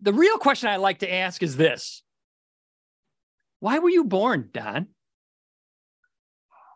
the 0.00 0.12
real 0.12 0.38
question 0.38 0.68
I 0.68 0.76
like 0.76 0.98
to 0.98 1.14
ask 1.14 1.44
is 1.44 1.56
this. 1.56 2.02
Why 3.60 3.78
were 3.78 3.90
you 3.90 4.02
born, 4.02 4.50
Don? 4.52 4.88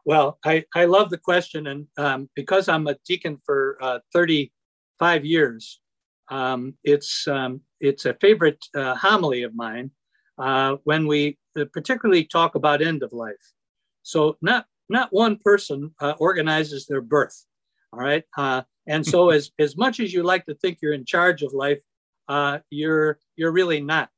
Well, 0.05 0.39
I, 0.45 0.65
I 0.75 0.85
love 0.85 1.11
the 1.11 1.19
question. 1.19 1.67
And 1.67 1.87
um, 1.99 2.31
because 2.37 2.69
I'm 2.69 2.87
a 2.87 2.97
deacon 3.05 3.37
for 3.45 3.77
uh, 3.83 3.99
30 4.13 4.53
five 5.01 5.25
years. 5.25 5.81
Um, 6.31 6.75
it's 6.85 7.27
um, 7.27 7.63
it's 7.81 8.05
a 8.05 8.15
favorite 8.15 8.65
uh, 8.77 8.95
homily 8.95 9.43
of 9.43 9.57
mine. 9.57 9.91
uh, 10.39 10.77
when 10.85 11.07
we 11.07 11.39
uh, 11.59 11.65
particularly 11.73 12.25
talk 12.25 12.55
about 12.55 12.83
end 12.83 13.03
of 13.03 13.13
life. 13.13 13.53
So 14.03 14.37
not 14.41 14.67
not 14.89 15.13
one 15.13 15.37
person 15.37 15.95
uh, 16.01 16.15
organizes 16.19 16.87
their 16.87 17.01
birth. 17.03 17.45
All 17.93 18.01
right. 18.01 18.25
Uh, 18.37 18.63
and 18.87 19.07
so 19.07 19.31
as, 19.31 19.51
as 19.59 19.77
much 19.77 20.01
as 20.01 20.13
you 20.13 20.23
like 20.23 20.47
to 20.47 20.55
think 20.55 20.79
you're 20.81 20.93
in 20.93 21.05
charge 21.05 21.43
of 21.43 21.53
life, 21.53 21.81
uh, 22.29 22.59
you're, 22.71 23.19
you're 23.37 23.53
really 23.53 23.81
not. 23.81 24.11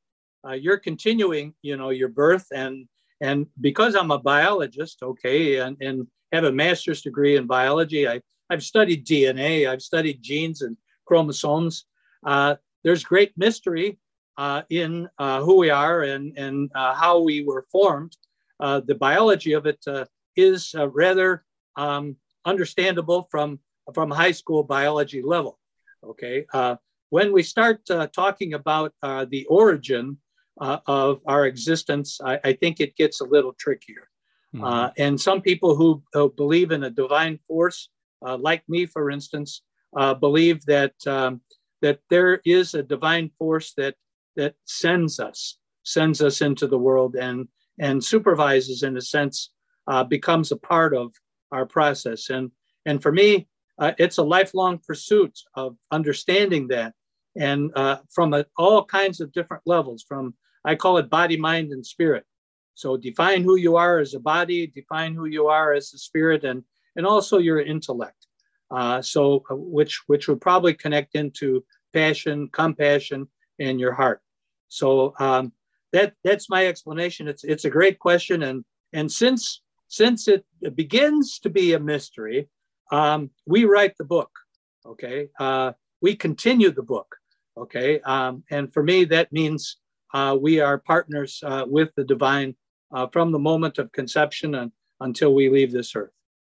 Uh, 0.45 0.53
you're 0.53 0.77
continuing, 0.77 1.53
you 1.61 1.77
know, 1.77 1.89
your 1.89 2.09
birth 2.09 2.47
and, 2.53 2.87
and 3.21 3.47
because 3.61 3.95
I'm 3.95 4.11
a 4.11 4.19
biologist, 4.19 5.01
okay, 5.01 5.59
and, 5.59 5.77
and 5.79 6.05
have 6.33 6.43
a 6.43 6.51
master's 6.51 7.01
degree 7.01 7.37
in 7.37 7.47
biology, 7.47 8.07
I, 8.07 8.21
I've 8.49 8.63
studied 8.63 9.05
DNA, 9.05 9.69
I've 9.69 9.81
studied 9.81 10.21
genes 10.21 10.61
and 10.61 10.75
chromosomes. 11.05 11.85
Uh, 12.25 12.55
there's 12.83 13.03
great 13.03 13.31
mystery 13.37 13.97
uh, 14.37 14.63
in 14.69 15.07
uh, 15.17 15.41
who 15.41 15.57
we 15.57 15.69
are 15.69 16.01
and, 16.03 16.37
and 16.37 16.69
how 16.75 17.21
we 17.21 17.45
were 17.45 17.65
formed. 17.71 18.17
the 18.59 18.97
biology 18.99 19.53
of 19.53 19.65
it 19.65 19.83
is 20.35 20.75
rather 20.91 21.45
um, 21.77 22.17
understandable 22.45 23.27
from 23.31 23.59
from 23.93 24.11
high 24.11 24.31
school 24.31 24.63
biology 24.63 25.21
level. 25.21 25.59
Okay, 26.03 26.45
uh, 26.53 26.75
when 27.09 27.31
we 27.31 27.43
start 27.43 27.81
uh, 27.89 28.07
talking 28.07 28.53
about 28.53 28.93
uh, 29.01 29.25
the 29.29 29.45
origin 29.45 30.17
uh, 30.59 30.79
of 30.87 31.21
our 31.25 31.45
existence, 31.45 32.19
I, 32.23 32.39
I, 32.43 32.53
think 32.53 32.79
it 32.79 32.95
gets 32.95 33.21
a 33.21 33.25
little 33.25 33.53
trickier. 33.53 34.07
Mm-hmm. 34.55 35.01
and 35.01 35.19
some 35.19 35.41
people 35.41 35.75
who, 35.75 36.03
who, 36.13 36.31
believe 36.31 36.71
in 36.71 36.83
a 36.83 36.89
divine 36.89 37.39
force, 37.47 37.89
uh, 38.23 38.37
like 38.37 38.61
me, 38.69 38.85
for 38.85 39.09
instance, 39.09 39.63
believe 40.19 40.63
that 40.65 40.93
um, 41.07 41.41
that 41.81 41.99
there 42.11 42.39
is 42.45 42.75
a 42.75 42.83
divine 42.83 43.31
force 43.39 43.73
that 43.77 43.95
that 44.35 44.53
sends 44.65 45.19
us, 45.19 45.57
sends 45.83 46.21
us 46.21 46.41
into 46.41 46.67
the 46.67 46.77
world, 46.77 47.15
and 47.15 47.47
and 47.79 48.03
supervises, 48.03 48.83
in 48.83 48.95
a 48.95 49.01
sense, 49.01 49.49
becomes 50.07 50.51
a 50.51 50.57
part 50.57 50.93
of 50.93 51.13
our 51.51 51.65
process. 51.65 52.29
And 52.29 52.51
and 52.85 53.01
for 53.01 53.11
me, 53.11 53.47
uh, 53.79 53.93
it's 53.97 54.17
a 54.17 54.23
lifelong 54.23 54.79
pursuit 54.85 55.37
of 55.55 55.75
understanding 55.91 56.67
that. 56.69 56.93
And 57.35 57.71
uh, 57.75 57.97
from 58.13 58.33
a, 58.33 58.45
all 58.57 58.85
kinds 58.85 59.19
of 59.19 59.31
different 59.31 59.63
levels 59.65 60.05
from 60.07 60.35
i 60.65 60.75
call 60.75 60.97
it 60.97 61.09
body 61.09 61.37
mind 61.37 61.71
and 61.71 61.85
spirit. 61.85 62.25
So 62.75 62.97
define 62.97 63.43
who 63.43 63.55
you 63.57 63.75
are 63.75 63.99
as 63.99 64.13
a 64.13 64.19
body 64.19 64.67
define 64.67 65.13
who 65.13 65.25
you 65.25 65.47
are 65.47 65.73
as 65.73 65.93
a 65.93 65.97
spirit 65.97 66.43
and 66.43 66.63
and 66.95 67.05
also 67.05 67.39
your 67.39 67.59
intellect. 67.59 68.27
Uh, 68.71 69.01
so 69.01 69.43
uh, 69.51 69.55
which 69.55 70.01
which 70.07 70.27
would 70.27 70.41
probably 70.41 70.73
connect 70.73 71.15
into 71.15 71.63
passion 71.93 72.49
compassion 72.51 73.27
and 73.59 73.79
your 73.79 73.93
heart. 73.93 74.21
So 74.69 75.13
um, 75.19 75.53
that 75.91 76.13
that's 76.23 76.49
my 76.49 76.67
explanation. 76.67 77.27
It's 77.27 77.43
it's 77.43 77.65
a 77.65 77.69
great 77.69 77.99
question. 77.99 78.43
And 78.43 78.63
and 78.93 79.11
since 79.11 79.61
since 79.87 80.27
it 80.27 80.45
begins 80.75 81.39
to 81.39 81.49
be 81.49 81.73
a 81.73 81.79
mystery 81.79 82.49
um, 82.93 83.31
we 83.47 83.65
write 83.65 83.97
the 83.97 84.05
book, 84.05 84.29
okay? 84.85 85.27
Uh, 85.39 85.71
we 86.01 86.15
continue 86.15 86.71
the 86.71 86.83
book, 86.83 87.15
okay? 87.57 87.99
Um, 88.01 88.43
and 88.51 88.71
for 88.71 88.83
me, 88.83 89.03
that 89.05 89.33
means 89.33 89.77
uh, 90.13 90.37
we 90.39 90.59
are 90.59 90.77
partners 90.77 91.41
uh, 91.43 91.65
with 91.67 91.89
the 91.95 92.03
divine 92.03 92.55
uh, 92.93 93.07
from 93.07 93.31
the 93.31 93.39
moment 93.39 93.79
of 93.79 93.91
conception 93.91 94.53
and, 94.55 94.71
until 94.99 95.33
we 95.33 95.49
leave 95.49 95.71
this 95.71 95.95
earth. 95.95 96.11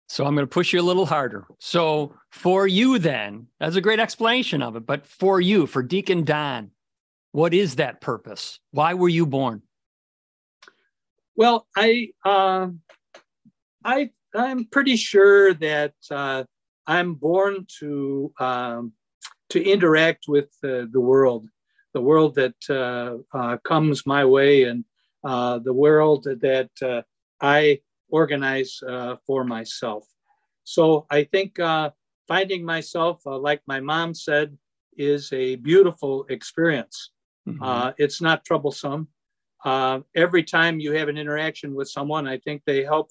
So 0.08 0.26
I'm 0.26 0.34
going 0.34 0.46
to 0.46 0.50
push 0.50 0.72
you 0.72 0.80
a 0.80 0.82
little 0.82 1.06
harder. 1.06 1.46
So 1.60 2.14
for 2.30 2.66
you, 2.66 2.98
then, 2.98 3.46
that's 3.60 3.76
a 3.76 3.80
great 3.80 4.00
explanation 4.00 4.60
of 4.60 4.74
it. 4.76 4.84
But 4.84 5.06
for 5.06 5.40
you, 5.40 5.66
for 5.66 5.82
Deacon 5.82 6.24
Don, 6.24 6.72
what 7.30 7.54
is 7.54 7.76
that 7.76 8.00
purpose? 8.00 8.58
Why 8.72 8.94
were 8.94 9.08
you 9.08 9.24
born? 9.24 9.62
Well, 11.36 11.66
I 11.76 12.10
uh, 12.24 12.68
I 13.84 14.10
I'm 14.34 14.64
pretty 14.66 14.96
sure 14.96 15.54
that 15.54 15.94
uh, 16.10 16.44
I'm 16.86 17.14
born 17.14 17.66
to 17.78 18.32
um, 18.40 18.92
to 19.50 19.62
interact 19.62 20.24
with 20.26 20.50
uh, 20.64 20.86
the 20.90 21.00
world, 21.00 21.46
the 21.92 22.00
world 22.00 22.34
that 22.34 22.56
uh, 22.68 23.18
uh 23.36 23.56
comes 23.58 24.06
my 24.06 24.24
way, 24.24 24.64
and 24.64 24.84
uh, 25.22 25.58
the 25.58 25.72
world 25.72 26.24
that 26.24 26.70
uh, 26.82 27.02
I 27.40 27.80
organize 28.08 28.80
for 29.26 29.44
myself. 29.44 30.04
So 30.64 31.06
I 31.10 31.24
think 31.24 31.58
finding 32.28 32.64
myself, 32.64 33.22
like 33.26 33.62
my 33.66 33.80
mom 33.80 34.14
said, 34.14 34.56
is 34.96 35.32
a 35.32 35.56
beautiful 35.56 36.24
experience. 36.28 37.10
Mm-hmm. 37.46 37.90
it's 37.98 38.22
not 38.22 38.44
troublesome. 38.44 39.08
every 40.14 40.42
time 40.42 40.80
you 40.80 40.92
have 40.92 41.08
an 41.08 41.18
interaction 41.18 41.74
with 41.74 41.88
someone, 41.88 42.26
I 42.26 42.38
think 42.38 42.62
they 42.64 42.84
help 42.84 43.10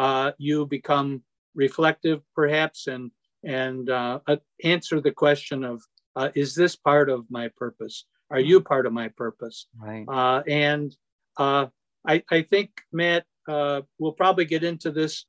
uh, 0.00 0.32
you 0.38 0.64
become 0.64 1.22
reflective 1.54 2.22
perhaps 2.34 2.86
and 2.86 3.10
and 3.44 3.90
uh, 3.90 4.18
uh, 4.26 4.36
answer 4.64 5.00
the 5.00 5.10
question 5.10 5.62
of 5.62 5.82
uh, 6.16 6.30
is 6.34 6.54
this 6.54 6.74
part 6.74 7.08
of 7.08 7.24
my 7.30 7.48
purpose? 7.56 8.06
Are 8.30 8.40
you 8.40 8.60
part 8.60 8.86
of 8.86 8.92
my 8.92 9.08
purpose? 9.08 9.66
Right. 9.78 10.04
Uh, 10.08 10.42
and 10.46 10.96
uh, 11.36 11.66
I, 12.06 12.22
I 12.30 12.42
think 12.42 12.70
matt 12.92 13.24
we'll 13.46 14.12
probably 14.16 14.46
get 14.46 14.64
into 14.64 14.90
this. 14.90 15.26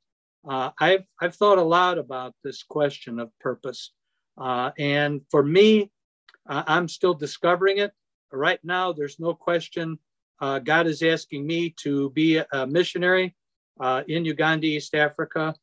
I've, 0.48 1.04
I've 1.20 1.34
thought 1.34 1.58
a 1.58 1.62
lot 1.78 1.98
about 1.98 2.34
this 2.42 2.62
question 2.62 3.18
of 3.18 3.30
purpose. 3.40 3.92
And 4.38 5.20
for 5.30 5.42
me 5.42 5.90
i'm 6.46 6.88
still 6.88 7.14
discovering 7.14 7.78
it. 7.78 7.92
Right 8.32 8.60
now 8.64 8.92
there's 8.92 9.20
no 9.20 9.34
question 9.34 9.98
god 10.40 10.86
is 10.86 11.02
asking 11.02 11.46
me 11.46 11.74
to 11.84 12.10
be 12.10 12.40
a 12.52 12.66
missionary 12.66 13.34
uh, 13.82 14.02
in 14.06 14.24
Uganda, 14.24 14.66
East 14.66 14.94
Africa. 14.94 15.54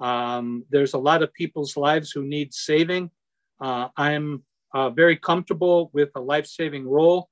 Um, 0.00 0.64
there's 0.70 0.94
a 0.94 0.98
lot 0.98 1.22
of 1.22 1.32
people's 1.34 1.76
lives 1.76 2.10
who 2.10 2.24
need 2.24 2.52
saving. 2.54 3.10
Uh, 3.60 3.88
I'm 3.96 4.42
uh, 4.74 4.90
very 4.90 5.16
comfortable 5.16 5.90
with 5.92 6.10
a 6.16 6.20
life 6.20 6.46
saving 6.46 6.88
role. 6.88 7.28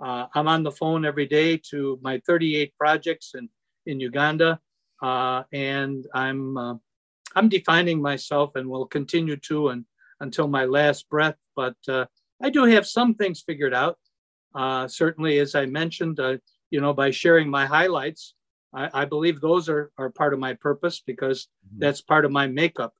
Uh, 0.00 0.26
I'm 0.34 0.46
on 0.46 0.62
the 0.62 0.70
phone 0.70 1.04
every 1.04 1.26
day 1.26 1.60
to 1.70 1.98
my 2.00 2.22
38 2.26 2.72
projects 2.78 3.32
in, 3.34 3.48
in 3.86 3.98
Uganda, 3.98 4.60
uh, 5.02 5.42
and 5.52 6.06
I'm, 6.14 6.56
uh, 6.56 6.74
I'm 7.34 7.48
defining 7.48 8.00
myself 8.00 8.54
and 8.54 8.68
will 8.68 8.86
continue 8.86 9.36
to 9.48 9.68
and, 9.68 9.84
until 10.20 10.46
my 10.46 10.64
last 10.64 11.08
breath. 11.08 11.36
But 11.56 11.76
I 12.40 12.50
do 12.50 12.64
have 12.64 12.86
some 12.86 13.14
things 13.14 13.42
figured 13.42 13.74
out. 13.74 13.98
certainly, 14.88 15.38
as 15.40 15.56
I 15.56 15.66
mentioned, 15.66 16.20
you 16.70 16.80
know, 16.80 16.94
by 16.94 17.10
sharing 17.10 17.48
my 17.50 17.66
highlights, 17.66 18.34
I, 18.74 19.02
I 19.02 19.04
believe 19.04 19.40
those 19.40 19.68
are, 19.68 19.90
are 19.98 20.10
part 20.10 20.32
of 20.32 20.38
my 20.38 20.54
purpose 20.54 21.02
because 21.04 21.48
mm-hmm. 21.66 21.80
that's 21.80 22.00
part 22.00 22.24
of 22.24 22.30
my 22.30 22.46
makeup. 22.46 22.94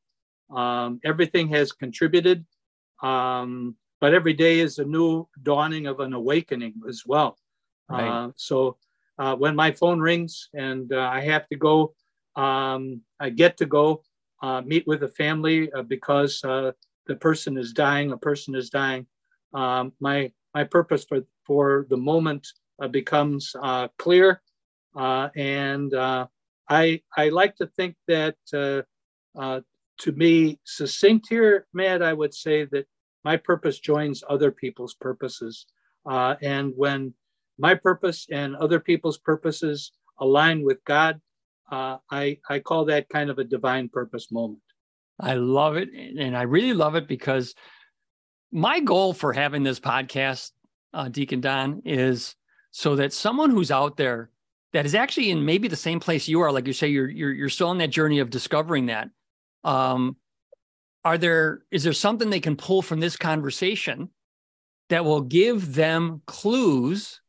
Um, 0.50 1.00
everything 1.04 1.48
has 1.48 1.72
contributed, 1.72 2.46
um, 3.02 3.76
but 4.00 4.14
every 4.14 4.32
day 4.32 4.60
is 4.60 4.78
a 4.78 4.84
new 4.84 5.28
dawning 5.42 5.86
of 5.86 6.00
an 6.00 6.14
awakening 6.14 6.74
as 6.88 7.04
well. 7.06 7.36
Right. 7.88 8.08
Uh, 8.08 8.30
so 8.36 8.76
uh, 9.18 9.34
when 9.36 9.56
my 9.56 9.72
phone 9.72 10.00
rings 10.00 10.48
and 10.54 10.92
uh, 10.92 11.00
I 11.00 11.20
have 11.20 11.48
to 11.48 11.56
go, 11.56 11.94
um, 12.36 13.02
I 13.20 13.30
get 13.30 13.56
to 13.58 13.66
go 13.66 14.02
uh, 14.42 14.62
meet 14.64 14.86
with 14.86 15.02
a 15.02 15.08
family 15.08 15.70
uh, 15.72 15.82
because 15.82 16.42
uh, 16.44 16.72
the 17.06 17.16
person 17.16 17.58
is 17.58 17.72
dying, 17.72 18.12
a 18.12 18.16
person 18.16 18.54
is 18.54 18.70
dying. 18.70 19.06
Um, 19.54 19.92
my 20.00 20.32
my 20.54 20.64
purpose 20.64 21.04
for 21.04 21.20
for 21.44 21.86
the 21.90 21.96
moment 21.96 22.46
becomes 22.90 23.56
clear 23.98 24.40
and 24.96 25.92
uh, 25.94 26.26
I, 26.68 27.00
I 27.16 27.30
like 27.30 27.56
to 27.56 27.66
think 27.76 27.96
that 28.06 28.36
uh, 28.52 28.82
uh, 29.38 29.60
to 30.00 30.12
be 30.12 30.58
succinct 30.64 31.26
here, 31.28 31.66
Matt, 31.72 32.02
I 32.02 32.12
would 32.12 32.34
say 32.34 32.64
that 32.66 32.86
my 33.24 33.36
purpose 33.36 33.78
joins 33.78 34.22
other 34.28 34.50
people's 34.50 34.94
purposes. 34.94 35.66
Uh, 36.08 36.36
and 36.42 36.72
when 36.76 37.14
my 37.58 37.74
purpose 37.74 38.26
and 38.30 38.54
other 38.56 38.80
people's 38.80 39.18
purposes 39.18 39.92
align 40.20 40.62
with 40.62 40.84
God, 40.84 41.20
uh, 41.70 41.98
I, 42.10 42.38
I 42.48 42.60
call 42.60 42.84
that 42.86 43.08
kind 43.08 43.30
of 43.30 43.38
a 43.38 43.44
divine 43.44 43.88
purpose 43.88 44.30
moment. 44.30 44.62
I 45.20 45.34
love 45.34 45.76
it. 45.76 45.88
And 45.92 46.36
I 46.36 46.42
really 46.42 46.74
love 46.74 46.94
it 46.94 47.08
because 47.08 47.54
my 48.52 48.80
goal 48.80 49.12
for 49.12 49.32
having 49.32 49.64
this 49.64 49.80
podcast, 49.80 50.52
Deacon 51.10 51.40
Don, 51.40 51.82
is 51.84 52.36
so 52.70 52.96
that 52.96 53.12
someone 53.12 53.50
who's 53.50 53.70
out 53.70 53.96
there 53.96 54.30
that 54.72 54.86
is 54.86 54.94
actually 54.94 55.30
in 55.30 55.44
maybe 55.44 55.68
the 55.68 55.76
same 55.76 56.00
place 56.00 56.28
you 56.28 56.40
are. 56.40 56.52
Like 56.52 56.66
you 56.66 56.72
say 56.72 56.88
you're 56.88 57.08
you're 57.08 57.32
you're 57.32 57.48
still 57.48 57.68
on 57.68 57.78
that 57.78 57.88
journey 57.88 58.18
of 58.18 58.30
discovering 58.30 58.86
that. 58.86 59.08
Um 59.64 60.16
are 61.04 61.18
there 61.18 61.62
is 61.70 61.84
there 61.84 61.92
something 61.92 62.30
they 62.30 62.40
can 62.40 62.56
pull 62.56 62.82
from 62.82 63.00
this 63.00 63.16
conversation 63.16 64.10
that 64.90 65.04
will 65.04 65.20
give 65.20 65.74
them 65.74 66.22
clues 66.26 67.20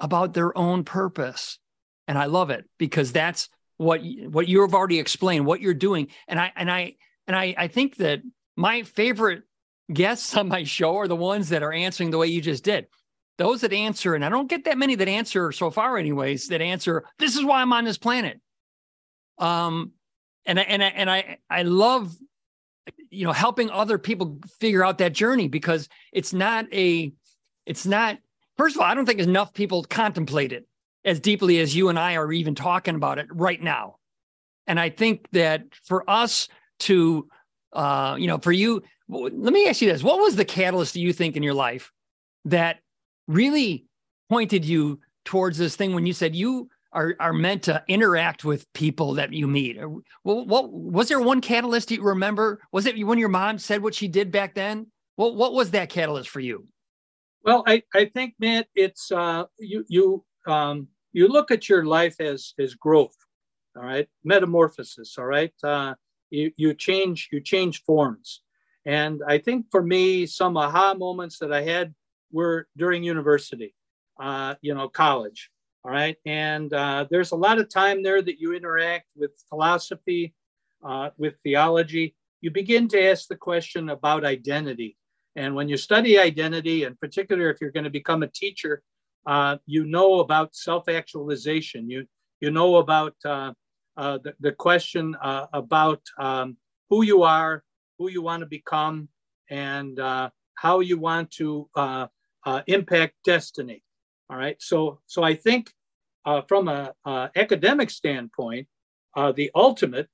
about 0.00 0.34
their 0.34 0.56
own 0.56 0.84
purpose? 0.84 1.58
And 2.06 2.18
i 2.18 2.26
love 2.26 2.50
it 2.50 2.64
because 2.78 3.12
that's 3.12 3.48
what 3.76 4.02
what 4.28 4.46
you've 4.46 4.74
already 4.74 4.98
explained 4.98 5.46
what 5.46 5.60
you're 5.60 5.74
doing. 5.74 6.08
And 6.28 6.38
i 6.38 6.52
and 6.54 6.70
i 6.70 6.94
and 7.26 7.34
i 7.36 7.54
i 7.58 7.68
think 7.68 7.96
that 7.96 8.20
my 8.56 8.82
favorite 8.82 9.42
guests 9.92 10.36
on 10.36 10.48
my 10.48 10.64
show 10.64 10.96
are 10.96 11.08
the 11.08 11.16
ones 11.16 11.48
that 11.48 11.62
are 11.62 11.72
answering 11.72 12.10
the 12.10 12.18
way 12.18 12.28
you 12.28 12.40
just 12.40 12.64
did 12.64 12.86
those 13.38 13.62
that 13.62 13.72
answer, 13.72 14.14
and 14.14 14.24
I 14.24 14.28
don't 14.28 14.48
get 14.48 14.64
that 14.64 14.78
many 14.78 14.94
that 14.94 15.08
answer 15.08 15.52
so 15.52 15.70
far, 15.70 15.96
anyways, 15.98 16.48
that 16.48 16.60
answer, 16.60 17.04
this 17.18 17.36
is 17.36 17.44
why 17.44 17.60
I'm 17.60 17.72
on 17.72 17.84
this 17.84 17.98
planet. 17.98 18.40
Um, 19.38 19.92
and 20.46 20.60
I, 20.60 20.62
and 20.62 20.84
I, 20.84 20.86
and 20.88 21.10
I, 21.10 21.38
I 21.50 21.62
love, 21.62 22.14
you 23.10 23.24
know, 23.26 23.32
helping 23.32 23.70
other 23.70 23.98
people 23.98 24.38
figure 24.60 24.84
out 24.84 24.98
that 24.98 25.12
journey 25.12 25.48
because 25.48 25.88
it's 26.12 26.32
not 26.32 26.72
a, 26.72 27.12
it's 27.66 27.86
not, 27.86 28.18
first 28.56 28.76
of 28.76 28.82
all, 28.82 28.86
I 28.86 28.94
don't 28.94 29.06
think 29.06 29.20
enough 29.20 29.52
people 29.52 29.82
contemplate 29.84 30.52
it 30.52 30.66
as 31.04 31.20
deeply 31.20 31.58
as 31.60 31.74
you 31.74 31.88
and 31.88 31.98
I 31.98 32.16
are 32.16 32.32
even 32.32 32.54
talking 32.54 32.94
about 32.94 33.18
it 33.18 33.26
right 33.30 33.62
now. 33.62 33.96
And 34.66 34.80
I 34.80 34.90
think 34.90 35.28
that 35.32 35.64
for 35.84 36.08
us 36.08 36.48
to, 36.80 37.28
uh, 37.72 38.16
you 38.18 38.26
know, 38.26 38.38
for 38.38 38.52
you, 38.52 38.82
let 39.08 39.52
me 39.52 39.68
ask 39.68 39.82
you 39.82 39.92
this: 39.92 40.02
What 40.02 40.20
was 40.20 40.36
the 40.36 40.44
catalyst 40.44 40.94
do 40.94 41.00
you 41.00 41.12
think 41.12 41.36
in 41.36 41.42
your 41.42 41.54
life 41.54 41.92
that 42.46 42.78
really 43.26 43.86
pointed 44.28 44.64
you 44.64 45.00
towards 45.24 45.58
this 45.58 45.76
thing 45.76 45.94
when 45.94 46.06
you 46.06 46.12
said 46.12 46.34
you 46.34 46.68
are 46.92 47.16
are 47.18 47.32
meant 47.32 47.64
to 47.64 47.82
interact 47.88 48.44
with 48.44 48.72
people 48.72 49.14
that 49.14 49.32
you 49.32 49.46
meet? 49.46 49.78
Well, 50.22 50.46
what 50.46 50.72
was 50.72 51.08
there 51.08 51.20
one 51.20 51.40
catalyst 51.40 51.90
you 51.90 52.02
remember? 52.02 52.60
Was 52.72 52.86
it 52.86 52.98
when 53.04 53.18
your 53.18 53.28
mom 53.28 53.58
said 53.58 53.82
what 53.82 53.94
she 53.94 54.08
did 54.08 54.30
back 54.30 54.54
then? 54.54 54.86
What 55.16 55.34
what 55.34 55.52
was 55.52 55.72
that 55.72 55.88
catalyst 55.88 56.30
for 56.30 56.40
you? 56.40 56.66
Well, 57.44 57.62
I, 57.66 57.82
I 57.94 58.06
think, 58.06 58.34
Matt, 58.38 58.68
it's 58.74 59.12
uh, 59.12 59.44
you 59.58 59.84
you 59.88 60.24
um, 60.46 60.88
you 61.12 61.28
look 61.28 61.50
at 61.50 61.68
your 61.68 61.84
life 61.84 62.20
as 62.20 62.54
as 62.58 62.74
growth, 62.74 63.16
all 63.76 63.82
right, 63.82 64.08
metamorphosis, 64.24 65.16
all 65.18 65.26
right. 65.26 65.52
Uh, 65.62 65.94
you 66.30 66.52
you 66.56 66.74
change 66.74 67.28
you 67.32 67.40
change 67.40 67.82
forms, 67.82 68.42
and 68.86 69.20
I 69.28 69.38
think 69.38 69.66
for 69.70 69.82
me, 69.82 70.26
some 70.26 70.56
aha 70.56 70.94
moments 70.94 71.38
that 71.40 71.52
I 71.52 71.62
had 71.62 71.94
were 72.34 72.66
during 72.76 73.02
university, 73.04 73.74
uh, 74.20 74.54
you 74.60 74.74
know, 74.74 74.88
college. 74.88 75.50
All 75.84 75.92
right. 75.92 76.16
And 76.26 76.72
uh, 76.72 77.06
there's 77.10 77.32
a 77.32 77.36
lot 77.46 77.58
of 77.58 77.68
time 77.68 78.02
there 78.02 78.22
that 78.22 78.40
you 78.40 78.54
interact 78.54 79.08
with 79.16 79.32
philosophy, 79.48 80.34
uh, 80.82 81.10
with 81.16 81.34
theology. 81.44 82.16
You 82.40 82.50
begin 82.50 82.88
to 82.88 83.10
ask 83.10 83.28
the 83.28 83.36
question 83.36 83.90
about 83.90 84.24
identity. 84.24 84.96
And 85.36 85.54
when 85.54 85.68
you 85.68 85.76
study 85.76 86.18
identity, 86.18 86.84
and 86.84 86.98
particularly 86.98 87.50
if 87.50 87.60
you're 87.60 87.76
going 87.78 87.90
to 87.92 88.00
become 88.00 88.22
a 88.22 88.28
teacher, 88.28 88.82
uh, 89.26 89.56
you 89.66 89.84
know 89.84 90.20
about 90.20 90.54
self-actualization. 90.54 91.88
You 91.88 92.06
you 92.40 92.50
know 92.50 92.76
about 92.76 93.14
uh, 93.24 93.52
uh, 93.96 94.18
the, 94.24 94.34
the 94.40 94.52
question 94.52 95.16
about 95.22 96.02
um, 96.18 96.56
who 96.90 97.04
you 97.04 97.22
are, 97.22 97.64
who 97.98 98.10
you 98.10 98.22
want 98.22 98.40
to 98.40 98.46
become, 98.46 99.08
and 99.50 99.98
how 100.54 100.80
you 100.80 100.98
want 100.98 101.30
to 101.32 101.68
uh, 101.74 102.06
uh, 102.44 102.62
impact 102.66 103.14
destiny. 103.24 103.82
All 104.30 104.36
right. 104.36 104.56
So, 104.60 105.00
so 105.06 105.22
I 105.22 105.34
think 105.34 105.72
uh, 106.24 106.42
from 106.42 106.68
a 106.68 106.92
academic 107.36 107.90
standpoint, 107.90 108.66
the 109.34 109.50
ultimate 109.54 110.08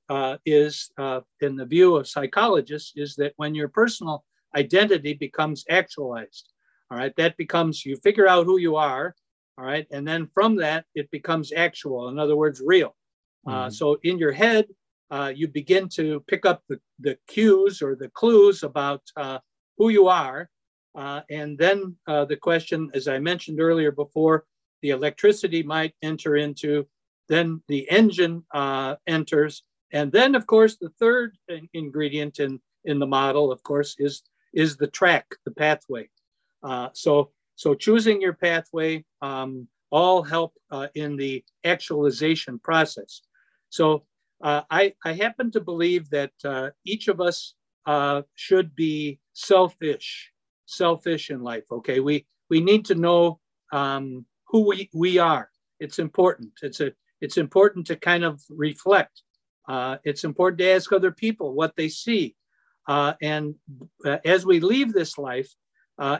is, 0.45 0.91
in 1.39 1.55
the 1.55 1.65
view 1.65 1.95
of 1.95 2.07
psychologists, 2.07 2.93
is 2.95 3.15
that 3.15 3.33
when 3.37 3.55
your 3.55 3.69
personal 3.69 4.25
identity 4.55 5.13
becomes 5.13 5.63
actualized, 5.69 6.51
all 6.89 6.97
right, 6.97 7.15
that 7.15 7.37
becomes 7.37 7.85
you 7.85 7.95
figure 7.97 8.27
out 8.27 8.45
who 8.45 8.57
you 8.57 8.75
are, 8.75 9.15
all 9.57 9.65
right, 9.65 9.87
and 9.91 10.05
then 10.05 10.27
from 10.33 10.55
that 10.57 10.85
it 10.95 11.09
becomes 11.11 11.53
actual. 11.55 12.09
In 12.09 12.19
other 12.19 12.35
words, 12.35 12.61
real. 12.63 12.95
Uh, 13.47 13.51
mm-hmm. 13.51 13.69
so 13.71 13.97
in 14.03 14.17
your 14.17 14.31
head, 14.31 14.65
uh, 15.09 15.31
you 15.35 15.47
begin 15.47 15.89
to 15.89 16.23
pick 16.27 16.45
up 16.45 16.63
the, 16.67 16.79
the 16.99 17.17
cues 17.27 17.81
or 17.81 17.95
the 17.95 18.09
clues 18.09 18.63
about 18.63 19.01
uh, 19.17 19.39
who 19.77 19.89
you 19.89 20.07
are. 20.07 20.49
Uh, 20.95 21.21
and 21.29 21.57
then 21.57 21.95
uh, 22.07 22.25
the 22.25 22.35
question, 22.35 22.89
as 22.93 23.07
I 23.07 23.19
mentioned 23.19 23.61
earlier 23.61 23.91
before, 23.91 24.45
the 24.81 24.89
electricity 24.89 25.63
might 25.63 25.93
enter 26.01 26.35
into, 26.35 26.87
then 27.29 27.61
the 27.67 27.89
engine 27.89 28.43
uh, 28.53 28.95
enters. 29.07 29.63
And 29.93 30.11
then, 30.11 30.35
of 30.35 30.47
course, 30.47 30.77
the 30.77 30.89
third 30.99 31.37
ingredient 31.73 32.39
in, 32.39 32.59
in 32.85 32.99
the 32.99 33.07
model, 33.07 33.51
of 33.51 33.61
course, 33.63 33.95
is, 33.99 34.23
is 34.53 34.77
the 34.77 34.87
track, 34.87 35.25
the 35.45 35.51
pathway. 35.51 36.09
so, 36.93 37.31
so 37.55 37.75
choosing 37.75 38.21
your 38.21 38.33
pathway 38.33 39.03
um, 39.21 39.67
all 39.91 40.23
help 40.23 40.53
in 40.95 41.15
the 41.15 41.43
actualization 41.63 42.57
process. 42.59 43.21
So 43.69 44.05
uh, 44.41 44.61
I, 44.69 44.93
I 45.05 45.13
happen 45.13 45.51
to 45.51 45.61
believe 45.61 46.09
that 46.09 46.31
uh, 46.43 46.71
each 46.85 47.07
of 47.07 47.21
us 47.21 47.53
uh, 47.85 48.23
should 48.35 48.75
be 48.75 49.19
selfish, 49.33 50.31
selfish 50.71 51.29
in 51.29 51.41
life. 51.41 51.65
Okay, 51.71 51.99
we 51.99 52.25
we 52.49 52.59
need 52.59 52.85
to 52.85 52.95
know 52.95 53.39
um, 53.71 54.25
who 54.47 54.67
we, 54.67 54.89
we 54.93 55.17
are. 55.17 55.49
It's 55.79 55.99
important. 55.99 56.51
It's 56.61 56.79
a 56.79 56.91
it's 57.21 57.37
important 57.37 57.87
to 57.87 57.95
kind 57.95 58.23
of 58.23 58.41
reflect. 58.49 59.21
Uh, 59.67 59.97
it's 60.03 60.23
important 60.23 60.59
to 60.59 60.71
ask 60.71 60.91
other 60.91 61.11
people 61.11 61.53
what 61.53 61.75
they 61.75 61.89
see. 61.89 62.35
Uh, 62.87 63.13
and 63.21 63.55
uh, 64.05 64.17
as 64.25 64.45
we 64.45 64.59
leave 64.59 64.91
this 64.91 65.17
life, 65.17 65.53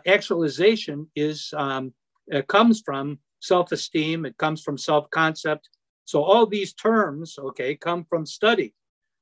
actualization 0.05 1.09
is 1.15 1.53
um, 1.57 1.93
it 2.27 2.47
comes 2.47 2.81
from 2.85 3.17
self-esteem. 3.39 4.25
It 4.25 4.37
comes 4.37 4.61
from 4.61 4.77
self-concept 4.77 5.67
so 6.11 6.23
all 6.23 6.45
these 6.45 6.73
terms, 6.73 7.37
okay, 7.39 7.75
come 7.75 8.03
from 8.03 8.25
study. 8.25 8.73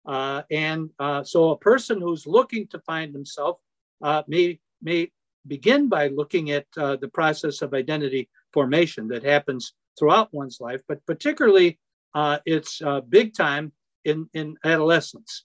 Uh, 0.07 0.41
and 0.49 0.89
uh, 0.97 1.23
so 1.23 1.51
a 1.51 1.57
person 1.57 2.01
who's 2.01 2.25
looking 2.25 2.65
to 2.69 2.79
find 2.79 3.13
himself 3.13 3.59
uh, 4.01 4.23
may, 4.27 4.59
may 4.81 5.11
begin 5.49 5.89
by 5.89 6.07
looking 6.07 6.51
at 6.51 6.65
uh, 6.77 6.95
the 6.95 7.07
process 7.09 7.61
of 7.61 7.73
identity 7.73 8.29
formation 8.53 9.07
that 9.09 9.23
happens 9.23 9.73
throughout 9.97 10.33
one's 10.33 10.61
life, 10.61 10.81
but 10.87 11.05
particularly 11.05 11.79
uh, 12.15 12.39
it's 12.45 12.81
uh, 12.81 13.01
big 13.01 13.33
time 13.33 13.73
in, 14.05 14.29
in 14.33 14.55
adolescence, 14.63 15.43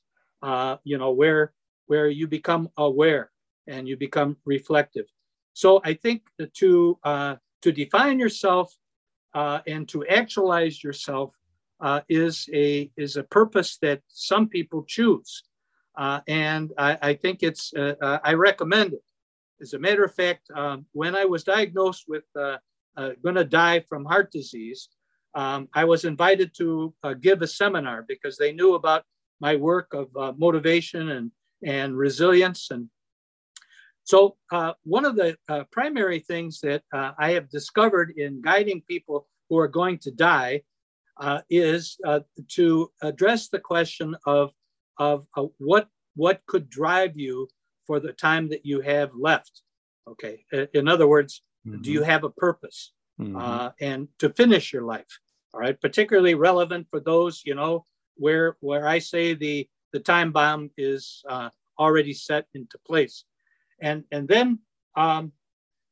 you 0.85 0.99
know, 0.99 1.11
where, 1.11 1.53
where 1.87 2.09
you 2.09 2.29
become 2.29 2.69
aware 2.77 3.31
and 3.67 3.89
you 3.89 3.97
become 3.97 4.37
reflective. 4.45 5.07
So 5.55 5.81
I 5.85 5.95
think 5.95 6.23
to, 6.39 6.99
to 7.03 7.73
define 7.73 8.19
yourself 8.21 8.73
uh, 9.35 9.61
and 9.67 9.89
to 9.89 10.07
actualize 10.07 10.83
yourself 10.83 11.35
uh, 11.81 12.01
is 12.09 12.49
a 12.53 12.91
is 12.97 13.17
a 13.17 13.25
purpose 13.25 13.79
that 13.83 14.01
some 14.09 14.49
people 14.49 14.85
choose, 14.87 15.43
uh, 15.99 16.21
and 16.29 16.73
I, 16.79 16.99
I, 17.03 17.15
think 17.15 17.43
it's 17.43 17.73
uh, 17.75 17.95
uh, 18.01 18.19
I 18.23 18.35
recommend 18.35 18.95
it. 18.95 19.03
As 19.61 19.73
a 19.73 19.79
matter 19.79 20.05
of 20.05 20.15
fact, 20.15 20.51
um, 20.55 20.87
when 20.93 21.15
I 21.15 21.25
was 21.25 21.45
diagnosed 21.45 22.05
with 22.09 22.25
uh, 22.37 22.59
going 22.97 23.37
to 23.37 23.45
die 23.45 23.81
from 23.81 24.05
heart 24.05 24.31
disease, 24.33 24.89
um, 25.35 25.69
I 25.75 25.85
was 25.85 26.05
invited 26.05 26.53
to 26.59 26.95
give 27.21 27.43
a 27.43 27.47
seminar 27.47 28.05
because 28.07 28.37
they 28.37 28.53
knew 28.53 28.75
about 28.75 29.05
my 29.41 29.57
work 29.57 29.95
of 29.95 30.39
motivation 30.39 31.11
and 31.11 31.31
and 31.63 31.97
resilience 31.97 32.71
and 32.71 32.89
so, 34.05 34.37
uh, 34.53 34.75
one 34.85 35.07
of 35.07 35.17
the 35.17 35.37
uh, 35.49 35.65
primary 35.73 36.21
things 36.21 36.61
that 36.61 36.83
uh, 36.93 37.13
I 37.19 37.31
have 37.33 37.49
discovered 37.49 38.13
in 38.17 38.43
guiding 38.43 38.83
people 38.83 39.27
who 39.49 39.59
are 39.59 39.69
going 39.69 39.99
to 40.01 40.11
die 40.11 40.63
uh, 41.19 41.41
is 41.49 41.97
uh, 42.07 42.21
to 42.49 42.91
address 43.01 43.49
the 43.49 43.61
question 43.61 44.15
of, 44.27 44.53
of 44.99 45.27
uh, 45.37 45.47
what, 45.57 45.89
what 46.17 46.43
could 46.47 46.69
drive 46.69 47.13
you 47.17 47.49
for 47.87 48.01
the 48.01 48.13
time 48.13 48.49
that 48.49 48.65
you 48.65 48.81
have 48.81 49.11
left. 49.15 49.63
Okay. 50.09 50.45
In 50.75 50.89
other 50.89 51.07
words, 51.07 51.43
mm-hmm. 51.67 51.83
do 51.83 51.93
you 51.93 52.03
have 52.03 52.25
a 52.25 52.31
purpose 52.31 52.93
mm-hmm. 53.21 53.69
and 53.81 54.09
to 54.19 54.31
finish 54.31 54.73
your 54.73 54.83
life? 54.83 55.19
All 55.53 55.61
right. 55.61 55.81
Particularly 55.81 56.35
relevant 56.35 56.87
for 56.91 57.01
those, 57.01 57.43
you 57.45 57.55
know, 57.55 57.87
where, 58.17 58.57
where 58.61 58.87
I 58.87 58.99
say 58.99 59.35
the, 59.35 59.69
the 59.93 60.01
time 60.01 60.33
bomb 60.33 60.71
is 60.77 61.23
uh, 61.29 61.51
already 61.79 62.13
set 62.13 62.47
into 62.55 62.79
place 62.87 63.25
and, 63.81 64.05
and 64.11 64.29
then 64.29 64.59
um, 64.97 65.33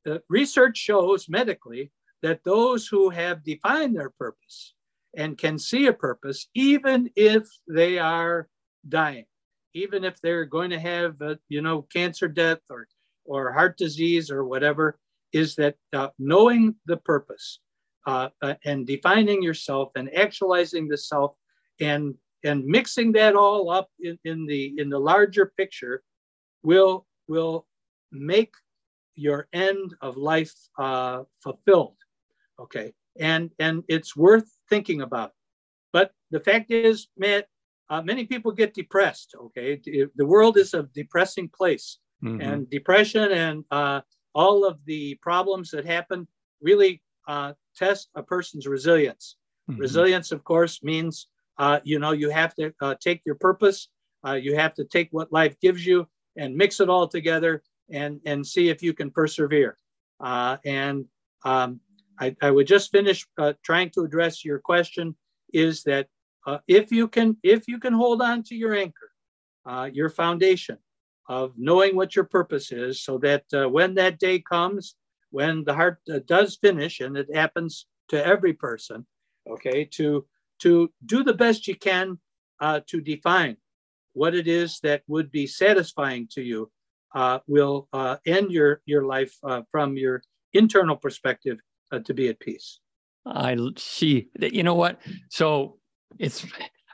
the 0.05 0.23
research 0.29 0.77
shows 0.77 1.29
medically 1.29 1.91
that 2.23 2.45
those 2.45 2.87
who 2.87 3.11
have 3.11 3.45
defined 3.45 3.97
their 3.97 4.11
purpose 4.11 4.75
and 5.17 5.37
can 5.37 5.59
see 5.59 5.87
a 5.87 5.93
purpose, 5.93 6.49
even 6.55 7.11
if 7.17 7.47
they 7.69 7.99
are 7.99 8.49
dying, 8.89 9.27
even 9.75 10.05
if 10.05 10.21
they're 10.21 10.45
going 10.45 10.71
to 10.71 10.79
have, 10.79 11.21
a, 11.21 11.39
you 11.49 11.63
know, 11.63 11.83
cancer 11.83 12.29
death 12.29 12.61
or, 12.71 12.87
or 13.25 13.53
heart 13.53 13.77
disease 13.79 14.31
or 14.31 14.45
whatever, 14.45 14.99
is 15.33 15.55
that 15.57 15.77
uh, 15.93 16.09
knowing 16.19 16.75
the 16.87 16.97
purpose 16.99 17.61
uh, 18.07 18.29
uh, 18.43 18.55
and 18.65 18.87
defining 18.87 19.43
yourself 19.43 19.91
and 19.97 20.15
actualizing 20.15 20.89
the 20.89 20.99
self 20.99 21.35
and 21.81 22.15
and 22.45 22.65
mixing 22.67 23.13
that 23.13 23.37
all 23.37 23.71
up 23.71 23.89
in, 24.01 24.19
in 24.25 24.47
the 24.47 24.75
in 24.79 24.89
the 24.91 24.99
larger 24.99 25.53
picture 25.57 26.03
will 26.63 27.07
will 27.29 27.67
make 28.11 28.53
your 29.15 29.49
end 29.53 29.95
of 30.01 30.17
life 30.17 30.53
uh, 30.79 31.23
fulfilled. 31.43 31.97
Okay, 32.59 32.93
and 33.19 33.51
and 33.59 33.85
it's 33.89 34.17
worth 34.17 34.51
thinking 34.69 35.03
about. 35.03 35.33
But 35.93 36.13
the 36.31 36.41
fact 36.41 36.71
is, 36.71 37.09
man, 37.17 37.43
uh, 37.93 38.01
many 38.01 38.25
people 38.25 38.51
get 38.53 38.73
depressed. 38.73 39.35
Okay, 39.39 39.79
the 40.17 40.27
world 40.27 40.57
is 40.57 40.73
a 40.73 40.85
depressing 40.95 41.49
place, 41.51 41.99
mm-hmm. 42.25 42.41
and 42.41 42.71
depression 42.71 43.31
and 43.33 43.65
uh, 43.71 44.01
all 44.35 44.65
of 44.65 44.79
the 44.87 45.15
problems 45.17 45.71
that 45.73 45.85
happen 45.85 46.27
really 46.63 47.03
uh, 47.29 47.53
test 47.77 48.09
a 48.15 48.23
person's 48.23 48.67
resilience. 48.67 49.37
Mm-hmm. 49.71 49.79
Resilience, 49.79 50.33
of 50.33 50.43
course, 50.43 50.83
means 50.83 51.29
uh, 51.59 51.81
you 51.85 51.99
know 51.99 52.13
you 52.13 52.31
have 52.31 52.55
to 52.55 52.73
uh, 52.81 52.95
take 52.99 53.21
your 53.27 53.35
purpose, 53.35 53.89
uh, 54.27 54.39
you 54.47 54.57
have 54.57 54.73
to 54.75 54.85
take 54.85 55.09
what 55.11 55.31
life 55.31 55.55
gives 55.61 55.85
you 55.85 56.09
and 56.37 56.57
mix 56.57 56.81
it 56.81 56.89
all 56.89 57.07
together 57.07 57.63
and 57.91 58.21
and 58.25 58.47
see 58.47 58.71
if 58.71 58.83
you 58.83 58.95
can 58.95 59.11
persevere. 59.11 59.77
Uh, 60.19 60.57
and 60.65 61.05
um, 61.45 61.79
I, 62.19 62.35
I, 62.41 62.51
would 62.53 62.69
just 62.69 62.91
finish 62.91 63.27
uh, 63.37 63.55
trying 63.65 63.91
to 63.91 64.03
address 64.03 64.45
your 64.45 64.61
question 64.61 65.17
is 65.53 65.83
that 65.83 66.07
if 66.67 66.91
you 66.93 67.09
can 67.09 67.37
if 67.43 67.69
you 67.69 67.79
can 67.79 67.93
hold 67.93 68.23
on 68.23 68.43
to 68.45 68.55
your 68.55 68.75
anchor, 68.75 69.11
your 69.93 70.11
foundation 70.11 70.79
of 71.29 71.53
knowing 71.57 71.97
what 71.97 72.17
your 72.17 72.25
purpose 72.25 72.73
is, 72.73 73.03
so 73.03 73.19
that 73.19 73.45
when 73.71 73.95
that 73.95 74.19
day 74.19 74.39
comes 74.39 74.97
when 75.33 75.65
the 75.65 75.75
heart 75.75 75.99
uh, 76.13 76.21
does 76.27 76.57
finish, 76.57 77.01
and 77.01 77.17
it 77.17 77.35
happens 77.35 77.87
to 78.09 78.25
every 78.25 78.53
person, 78.53 79.05
okay, 79.51 79.85
to 79.85 80.25
to 80.61 80.93
do 81.07 81.25
the 81.25 81.35
best 81.35 81.67
you 81.67 81.75
can 81.75 82.19
uh, 82.61 82.81
to 82.87 83.01
define 83.01 83.57
what 84.13 84.35
it 84.35 84.47
is 84.47 84.79
that 84.81 85.03
would 85.09 85.33
be 85.33 85.47
satisfying 85.47 86.29
to 86.31 86.43
you 86.43 86.71
uh, 87.15 87.41
will 87.49 87.89
uh, 87.93 88.17
end 88.27 88.53
your 88.53 88.81
your 88.87 89.05
life 89.05 89.35
uh, 89.43 89.63
from 89.73 89.97
your 89.97 90.23
internal 90.53 90.97
perspective 90.97 91.59
uh, 91.91 91.99
to 92.01 92.15
be 92.15 92.29
at 92.29 92.39
peace. 92.39 92.79
I 93.25 93.57
see. 93.79 94.29
that 94.37 94.53
You 94.53 94.63
know 94.63 94.75
what? 94.75 95.01
So 95.31 95.79
it's 96.19 96.47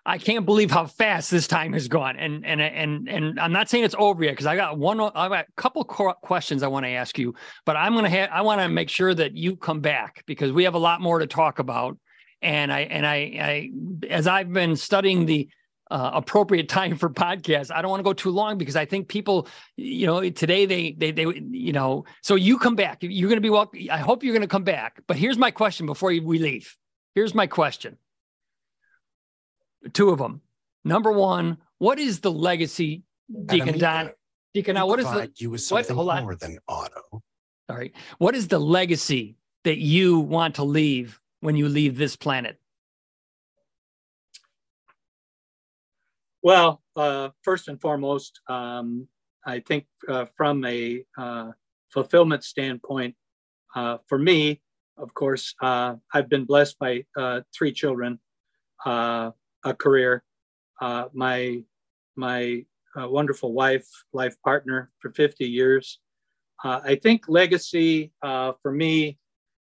I 0.09 0.16
can't 0.16 0.46
believe 0.46 0.70
how 0.70 0.87
fast 0.87 1.31
this 1.31 1.46
time 1.46 1.74
has 1.74 1.87
gone. 1.87 2.16
And 2.16 2.44
and 2.46 2.62
and 2.62 3.09
and 3.09 3.38
I'm 3.38 3.52
not 3.52 3.68
saying 3.68 3.85
it's 3.85 3.94
over 3.98 4.24
yet 4.24 4.33
because 4.33 4.46
I 4.46 4.57
got 4.57 4.78
one. 4.78 4.98
I 5.00 5.28
got 5.28 5.44
a 5.46 5.52
couple 5.57 5.85
questions 5.85 6.62
I 6.62 6.68
want 6.68 6.87
to 6.87 6.90
ask 6.90 7.18
you, 7.18 7.35
but 7.66 7.76
I'm 7.76 7.94
gonna 7.94 8.09
have. 8.09 8.31
I 8.33 8.40
want 8.40 8.61
to 8.62 8.68
make 8.68 8.88
sure 8.88 9.12
that 9.12 9.37
you 9.37 9.57
come 9.57 9.81
back 9.81 10.22
because 10.26 10.50
we 10.50 10.64
have 10.64 10.74
a 10.74 10.78
lot 10.78 11.02
more 11.02 11.18
to 11.18 11.26
talk 11.26 11.59
about. 11.59 11.98
And 12.40 12.72
I 12.72 12.81
and 12.81 13.07
I, 13.07 13.14
I 13.14 13.70
as 14.09 14.26
I've 14.26 14.50
been 14.50 14.76
studying 14.76 15.26
the 15.26 15.48
uh, 15.90 16.11
appropriate 16.14 16.68
time 16.70 16.96
for 16.96 17.11
podcasts. 17.11 17.70
I 17.70 17.83
don't 17.83 17.90
want 17.90 18.00
to 18.00 18.04
go 18.04 18.12
too 18.12 18.31
long 18.31 18.59
because 18.59 18.76
I 18.76 18.85
think 18.85 19.09
people, 19.09 19.48
you 19.76 20.07
know, 20.07 20.28
today 20.31 20.64
they 20.66 20.92
they 20.92 21.11
they 21.11 21.24
you 21.50 21.72
know. 21.72 22.04
So 22.22 22.35
you 22.35 22.59
come 22.59 22.76
back. 22.76 22.98
You're 23.02 23.28
going 23.28 23.37
to 23.37 23.42
be 23.42 23.50
welcome. 23.50 23.81
I 23.90 23.98
hope 23.98 24.22
you're 24.22 24.35
going 24.35 24.42
to 24.42 24.48
come 24.48 24.64
back. 24.64 25.02
But 25.07 25.16
here's 25.16 25.38
my 25.38 25.50
question 25.50 25.87
before 25.87 26.09
we 26.09 26.38
leave. 26.38 26.74
Here's 27.14 27.35
my 27.35 27.46
question 27.46 27.98
two 29.93 30.11
of 30.11 30.19
them. 30.19 30.41
Number 30.85 31.12
one, 31.12 31.59
what 31.79 31.99
is 31.99 32.21
the 32.21 32.31
legacy, 32.31 33.03
Deacon 33.47 33.79
Don? 33.79 34.11
Deacon, 34.55 34.75
now 34.75 34.87
what 34.87 34.99
is 35.01 35.07
the 35.07 35.31
you 35.37 35.51
with 35.51 35.61
something 35.61 35.97
what, 35.97 36.23
more 36.23 36.35
than 36.35 36.59
auto? 36.67 37.03
All 37.12 37.77
right. 37.77 37.93
What 38.19 38.35
is 38.35 38.49
the 38.49 38.59
legacy 38.59 39.37
that 39.64 39.79
you 39.79 40.21
want 40.21 40.55
to 40.57 40.64
leave 40.64 41.21
when 41.41 41.57
you 41.57 41.69
leave 41.69 41.99
this 41.99 42.17
planet? 42.17 42.59
Well, 46.43 46.83
uh, 46.97 47.31
first 47.43 47.69
and 47.69 47.81
foremost, 47.81 48.41
um, 48.49 49.07
I 49.45 49.61
think 49.61 49.87
uh, 50.09 50.27
from 50.37 50.64
a 50.64 51.05
uh, 51.17 51.53
fulfillment 51.91 52.45
standpoint, 52.45 53.14
uh, 53.75 53.99
for 54.07 54.19
me, 54.19 54.62
of 54.97 55.12
course, 55.14 55.55
uh, 55.61 55.97
I've 56.12 56.29
been 56.29 56.45
blessed 56.45 56.79
by 56.79 57.05
uh, 57.17 57.43
three 57.55 57.73
children 57.73 58.19
a 59.64 59.75
career. 59.75 60.23
Uh, 60.81 61.07
my 61.12 61.62
my 62.16 62.64
uh, 62.99 63.09
wonderful 63.09 63.53
wife, 63.53 63.87
life 64.12 64.35
partner 64.42 64.90
for 64.99 65.12
50 65.12 65.44
years. 65.44 66.01
Uh, 66.64 66.81
I 66.83 66.97
think 66.97 67.29
legacy 67.29 68.12
uh, 68.23 68.53
for 68.61 68.73
me 68.73 69.18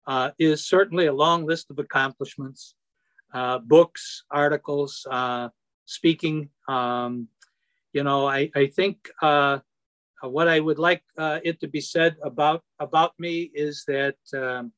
uh, 0.07 0.31
is 0.39 0.67
certainly 0.67 1.07
a 1.07 1.13
long 1.13 1.45
list 1.45 1.71
of 1.71 1.79
accomplishments, 1.79 2.75
uh, 3.35 3.59
books, 3.59 4.25
articles, 4.31 5.07
speaking. 5.87 6.51
Um, 6.69 7.29
you 7.93 8.05
know, 8.05 8.29
I, 8.29 8.51
I 8.55 8.67
think 8.67 9.11
what 10.21 10.49
I 10.49 10.61
would 10.61 10.79
like 10.79 11.03
it 11.19 11.61
to 11.61 11.69
be 11.69 11.81
said 11.81 12.17
about 12.23 12.63
about 12.79 13.13
me 13.19 13.51
is 13.55 13.85
that 13.89 14.17
um, 14.35 14.73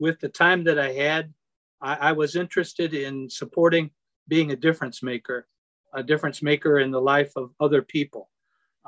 with 0.00 0.18
the 0.20 0.28
time 0.28 0.64
that 0.64 0.78
I 0.78 0.92
had, 0.92 1.32
I, 1.80 2.08
I 2.08 2.12
was 2.12 2.34
interested 2.34 2.94
in 2.94 3.30
supporting 3.30 3.90
being 4.32 4.52
a 4.52 4.56
difference 4.68 5.02
maker, 5.02 5.46
a 5.92 6.02
difference 6.02 6.40
maker 6.42 6.78
in 6.78 6.90
the 6.90 7.04
life 7.14 7.32
of 7.36 7.50
other 7.60 7.82
people. 7.82 8.30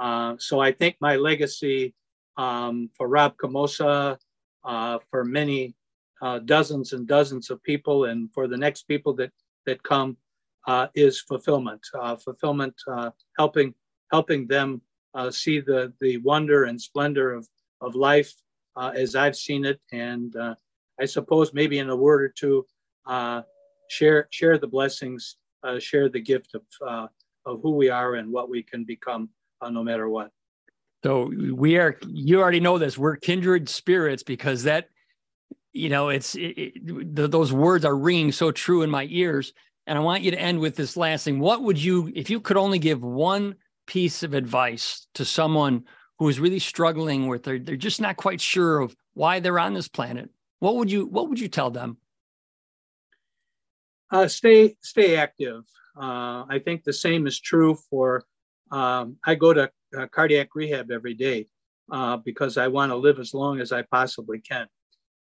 Uh, 0.05 0.35
so 0.39 0.59
I 0.59 0.73
think 0.73 0.97
my 1.01 1.17
legacy 1.17 1.95
um, 2.39 2.89
for 2.97 3.09
Rob 3.09 3.37
Camosa, 3.37 4.17
uh, 4.65 4.99
for 5.11 5.23
many 5.23 5.75
uh, 6.23 6.39
dozens 6.39 6.95
and 6.95 7.07
dozens 7.07 7.51
of 7.51 7.63
people, 7.63 8.07
and 8.07 8.33
for 8.33 8.49
the 8.49 8.57
next 8.57 8.83
people 8.93 9.13
that 9.21 9.33
that 9.67 9.83
come, 9.83 10.17
uh, 10.67 10.87
is 10.95 11.21
fulfillment. 11.21 11.83
Uh, 12.01 12.17
fulfillment, 12.17 12.77
uh, 12.95 13.11
helping 13.37 13.75
helping 14.11 14.47
them 14.47 14.81
see 15.31 15.61
the 15.61 15.93
the 16.01 16.17
wonder 16.31 16.65
and 16.69 16.81
splendor 16.81 17.29
of 17.39 17.47
of 17.83 17.95
life 17.95 18.33
as 19.03 19.15
I've 19.15 19.37
seen 19.37 19.67
it, 19.67 19.79
and 19.93 20.31
I 21.03 21.07
suppose 21.17 21.53
maybe 21.53 21.77
in 21.81 21.91
a 21.91 22.01
word 22.05 22.23
or 22.23 22.33
two, 22.43 22.67
share 23.89 24.29
share 24.31 24.59
the 24.59 24.67
blessings, 24.67 25.37
uh, 25.63 25.79
share 25.79 26.09
the 26.09 26.21
gift 26.21 26.55
of 26.55 26.63
uh, 26.87 27.07
of 27.47 27.61
who 27.63 27.73
we 27.73 27.91
are 27.91 28.15
and 28.15 28.31
what 28.31 28.49
we 28.49 28.63
can 28.63 28.85
become, 28.85 29.29
uh, 29.61 29.71
no 29.71 29.83
matter 29.83 30.09
what. 30.09 30.31
So 31.05 31.31
we 31.53 31.77
are. 31.77 31.99
You 32.07 32.41
already 32.41 32.61
know 32.61 32.79
this. 32.79 32.97
We're 32.97 33.17
kindred 33.17 33.69
spirits 33.69 34.23
because 34.23 34.63
that, 34.63 34.89
you 35.73 35.91
know, 35.91 36.09
it's 36.09 36.35
it, 36.35 36.55
it, 36.57 37.31
those 37.31 37.53
words 37.53 37.85
are 37.85 37.97
ringing 37.97 38.33
so 38.33 38.51
true 38.51 38.83
in 38.83 38.91
my 38.91 39.07
ears. 39.11 39.53
And 39.87 39.99
I 39.99 40.01
want 40.01 40.23
you 40.23 40.31
to 40.31 40.41
end 40.41 40.61
with 40.61 40.77
this 40.77 40.97
last 40.97 41.25
thing. 41.25 41.41
What 41.41 41.63
would 41.63 41.77
you, 41.77 42.11
if 42.15 42.31
you 42.31 42.41
could 42.41 42.57
only 42.57 42.79
give 42.79 43.03
one 43.03 43.57
piece 43.87 44.23
of 44.23 44.33
advice 44.33 45.07
to 45.13 45.27
someone 45.27 45.85
who 46.19 46.27
is 46.31 46.41
really 46.41 46.59
struggling 46.59 47.29
with, 47.29 47.43
they're, 47.43 47.59
they're 47.59 47.77
just 47.77 48.01
not 48.01 48.17
quite 48.17 48.41
sure 48.41 48.81
of 48.81 48.97
why 49.13 49.41
they're 49.41 49.59
on 49.59 49.75
this 49.75 49.89
planet? 49.89 50.31
What 50.61 50.77
would 50.77 50.91
you, 50.91 51.05
what 51.05 51.29
would 51.29 51.39
you 51.39 51.49
tell 51.49 51.71
them? 51.71 51.99
Uh, 54.11 54.29
stay 54.29 54.77
stay 54.83 55.17
active. 55.17 55.65
Uh, 55.97 56.45
I 56.49 56.61
think 56.65 56.85
the 56.85 56.93
same 56.93 57.27
is 57.27 57.41
true 57.41 57.77
for. 57.91 58.25
Um, 58.71 59.17
I 59.25 59.35
go 59.35 59.53
to 59.53 59.71
uh, 59.97 60.07
cardiac 60.09 60.55
rehab 60.55 60.91
every 60.91 61.15
day 61.15 61.47
uh, 61.91 62.17
because 62.17 62.57
I 62.57 62.69
want 62.69 62.91
to 62.91 62.97
live 62.97 63.19
as 63.19 63.35
long 63.35 63.61
as 63.61 63.73
I 63.73 63.83
possibly 63.83 64.41
can, 64.41 64.67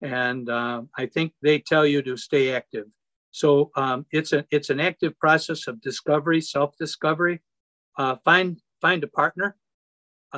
and 0.02 0.48
uh, 0.48 0.82
I 0.96 1.06
think 1.06 1.32
they 1.42 1.58
tell 1.58 1.86
you 1.86 2.02
to 2.02 2.16
stay 2.16 2.54
active. 2.54 2.86
So 3.30 3.70
um, 3.76 4.06
it's 4.10 4.32
a 4.32 4.44
it's 4.50 4.70
an 4.70 4.80
active 4.80 5.18
process 5.18 5.68
of 5.68 5.80
discovery, 5.80 6.40
self 6.40 6.76
discovery. 6.76 7.42
Uh, 7.96 8.16
find 8.24 8.60
find 8.80 9.02
a 9.04 9.08
partner, 9.08 9.56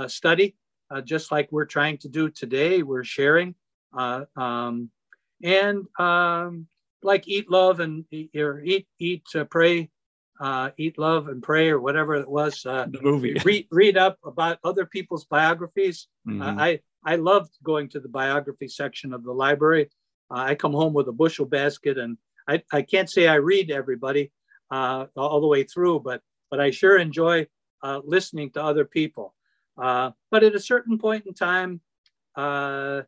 study, 0.06 0.56
just 1.04 1.32
like 1.32 1.50
we're 1.50 1.64
trying 1.64 1.98
to 1.98 2.08
do 2.08 2.30
today. 2.30 2.82
We're 2.82 3.04
sharing, 3.04 3.54
um, 3.94 4.90
and 5.42 5.84
um, 5.98 6.68
like 7.02 7.28
eat, 7.28 7.50
love, 7.50 7.80
and 7.80 8.04
or 8.36 8.60
eat, 8.60 8.86
eat, 8.98 9.24
uh, 9.34 9.44
pray, 9.44 9.90
uh, 10.40 10.70
eat, 10.76 10.98
love, 10.98 11.28
and 11.28 11.42
pray, 11.42 11.68
or 11.68 11.80
whatever 11.80 12.14
it 12.16 12.28
was. 12.28 12.64
Uh, 12.64 12.86
the 12.90 13.00
movie. 13.02 13.36
read, 13.44 13.66
read 13.70 13.96
up 13.96 14.18
about 14.24 14.58
other 14.64 14.86
people's 14.86 15.24
biographies. 15.24 16.08
Mm-hmm. 16.26 16.42
Uh, 16.42 16.62
I 16.62 16.80
I 17.04 17.16
loved 17.16 17.52
going 17.62 17.88
to 17.90 18.00
the 18.00 18.08
biography 18.08 18.68
section 18.68 19.12
of 19.12 19.24
the 19.24 19.32
library. 19.32 19.90
Uh, 20.30 20.40
I 20.40 20.54
come 20.54 20.72
home 20.72 20.92
with 20.92 21.08
a 21.08 21.12
bushel 21.12 21.46
basket, 21.46 21.98
and 21.98 22.18
I, 22.46 22.62
I 22.72 22.82
can't 22.82 23.10
say 23.10 23.28
I 23.28 23.36
read 23.36 23.70
everybody 23.70 24.32
uh, 24.70 25.06
all 25.16 25.40
the 25.40 25.46
way 25.46 25.64
through, 25.64 26.00
but 26.00 26.22
but 26.50 26.60
I 26.60 26.70
sure 26.70 26.98
enjoy 26.98 27.46
uh, 27.82 28.00
listening 28.04 28.50
to 28.52 28.62
other 28.62 28.84
people. 28.84 29.34
Uh, 29.80 30.10
but 30.30 30.42
at 30.42 30.54
a 30.54 30.60
certain 30.60 30.98
point 30.98 31.26
in 31.26 31.34
time, 31.34 31.80
uh, 32.36 33.02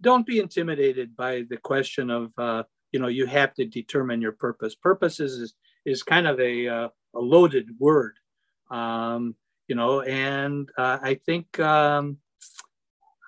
don't 0.00 0.26
be 0.26 0.38
intimidated 0.38 1.16
by 1.16 1.44
the 1.48 1.56
question 1.56 2.10
of 2.10 2.32
uh, 2.38 2.64
you 2.96 3.02
know 3.02 3.08
you 3.08 3.26
have 3.26 3.52
to 3.54 3.66
determine 3.66 4.22
your 4.22 4.32
purpose. 4.32 4.74
Purpose 4.74 5.20
is 5.20 5.54
is, 5.84 6.02
kind 6.02 6.26
of 6.26 6.40
a, 6.40 6.66
uh, 6.66 6.88
a 7.14 7.20
loaded 7.20 7.68
word. 7.78 8.14
Um, 8.70 9.36
you 9.68 9.74
know 9.74 10.00
and 10.02 10.70
uh, 10.78 10.98
i 11.02 11.14
think 11.14 11.58
um, 11.60 12.18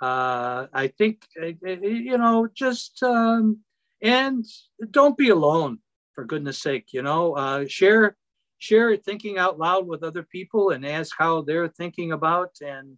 uh, 0.00 0.66
i 0.72 0.87
think 0.98 1.26
uh, 1.42 1.46
uh, 1.66 1.70
you 1.70 2.18
know 2.18 2.48
just 2.54 3.02
um, 3.02 3.59
and 4.02 4.44
don't 4.90 5.16
be 5.16 5.31
alone 5.31 5.78
for 6.14 6.24
goodness 6.24 6.59
sake 6.59 6.87
you 6.92 7.02
know 7.02 7.35
uh, 7.35 7.64
share 7.66 8.16
share 8.59 8.96
thinking 8.96 9.38
out 9.38 9.59
loud 9.59 9.87
with 9.87 10.02
other 10.02 10.22
people 10.22 10.70
and 10.70 10.85
ask 10.85 11.14
how 11.16 11.42
they're 11.42 11.68
thinking 11.68 12.12
about 12.12 12.50
and 12.61 12.96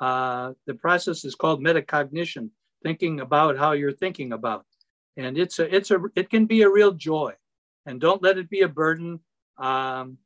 the 0.00 0.74
process 0.78 1.24
is 1.24 1.34
called 1.34 1.62
metacognition 1.62 2.50
thinking 2.82 3.20
about 3.20 3.58
how 3.58 3.72
you're 3.72 3.92
thinking 3.92 4.32
about 4.32 4.64
and 5.18 5.36
it's 5.36 5.58
a 5.58 5.74
it's 5.74 5.90
a 5.90 5.98
it 6.16 6.30
can 6.30 6.46
be 6.46 6.62
a 6.62 6.70
real 6.70 6.92
joy 6.92 7.32
and 7.84 8.00
don't 8.00 8.22
let 8.22 8.38
it 8.38 8.48
be 8.48 8.62
a 8.62 8.68
burden 8.68 9.20
um, 9.58 10.16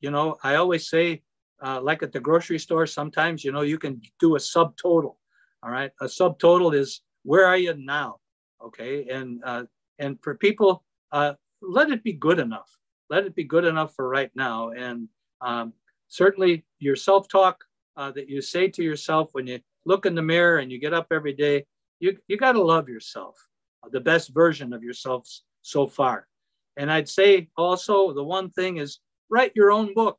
you 0.00 0.10
know 0.10 0.36
i 0.44 0.56
always 0.56 0.90
say 0.90 1.22
uh, 1.62 1.80
like 1.80 2.02
at 2.02 2.12
the 2.12 2.20
grocery 2.20 2.58
store 2.58 2.86
sometimes 2.86 3.44
you 3.44 3.52
know 3.52 3.62
you 3.62 3.78
can 3.78 4.00
do 4.18 4.36
a 4.36 4.38
subtotal 4.38 5.16
All 5.62 5.70
right. 5.70 5.92
A 6.00 6.06
subtotal 6.06 6.74
is 6.74 7.02
where 7.22 7.46
are 7.46 7.56
you 7.56 7.74
now? 7.74 8.16
Okay. 8.64 9.06
And 9.08 9.42
uh, 9.44 9.64
and 9.98 10.18
for 10.22 10.34
people, 10.34 10.84
uh, 11.12 11.34
let 11.60 11.90
it 11.90 12.02
be 12.02 12.14
good 12.14 12.38
enough. 12.38 12.78
Let 13.10 13.26
it 13.26 13.34
be 13.34 13.44
good 13.44 13.64
enough 13.64 13.94
for 13.94 14.08
right 14.08 14.30
now. 14.34 14.70
And 14.70 15.08
um, 15.42 15.74
certainly 16.08 16.64
your 16.78 16.96
self-talk 16.96 17.62
uh, 17.96 18.10
that 18.12 18.28
you 18.28 18.40
say 18.40 18.68
to 18.68 18.82
yourself 18.82 19.30
when 19.32 19.46
you 19.46 19.60
look 19.84 20.06
in 20.06 20.14
the 20.14 20.22
mirror 20.22 20.58
and 20.58 20.72
you 20.72 20.78
get 20.78 20.94
up 20.94 21.08
every 21.10 21.34
day, 21.34 21.66
you 21.98 22.16
you 22.28 22.38
got 22.38 22.52
to 22.52 22.62
love 22.62 22.88
yourself, 22.88 23.36
the 23.90 24.00
best 24.00 24.34
version 24.34 24.72
of 24.72 24.82
yourself 24.82 25.28
so 25.62 25.86
far. 25.86 26.26
And 26.76 26.90
I'd 26.90 27.08
say 27.08 27.48
also 27.56 28.12
the 28.12 28.24
one 28.24 28.50
thing 28.50 28.76
is 28.78 29.00
write 29.28 29.52
your 29.54 29.70
own 29.70 29.94
book. 29.94 30.18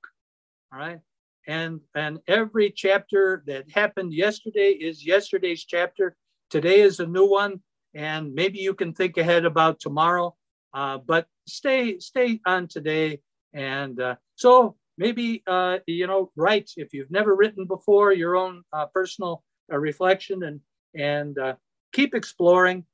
All 0.73 0.79
right. 0.79 0.99
And 1.47 1.81
and 1.95 2.19
every 2.27 2.71
chapter 2.71 3.43
that 3.47 3.69
happened 3.71 4.13
yesterday 4.13 4.71
is 4.71 5.05
yesterday's 5.05 5.65
chapter. 5.65 6.15
Today 6.49 6.81
is 6.81 6.99
a 6.99 7.07
new 7.07 7.25
one. 7.25 7.61
And 7.93 8.33
maybe 8.33 8.59
you 8.59 8.73
can 8.73 8.93
think 8.93 9.17
ahead 9.17 9.45
about 9.45 9.79
tomorrow. 9.79 10.35
Uh, 10.73 10.99
but 10.99 11.27
stay 11.47 11.99
stay 11.99 12.39
on 12.45 12.67
today. 12.67 13.21
And 13.53 13.99
uh, 13.99 14.15
so 14.35 14.75
maybe 14.97 15.43
uh, 15.47 15.79
you 15.87 16.07
know 16.07 16.31
write 16.35 16.69
if 16.77 16.93
you've 16.93 17.11
never 17.11 17.35
written 17.35 17.65
before 17.65 18.13
your 18.13 18.35
own 18.35 18.63
uh, 18.71 18.85
personal 18.87 19.43
uh, 19.71 19.77
reflection 19.77 20.43
and 20.43 20.59
and 20.95 21.37
uh, 21.37 21.55
keep 21.91 22.13
exploring 22.13 22.85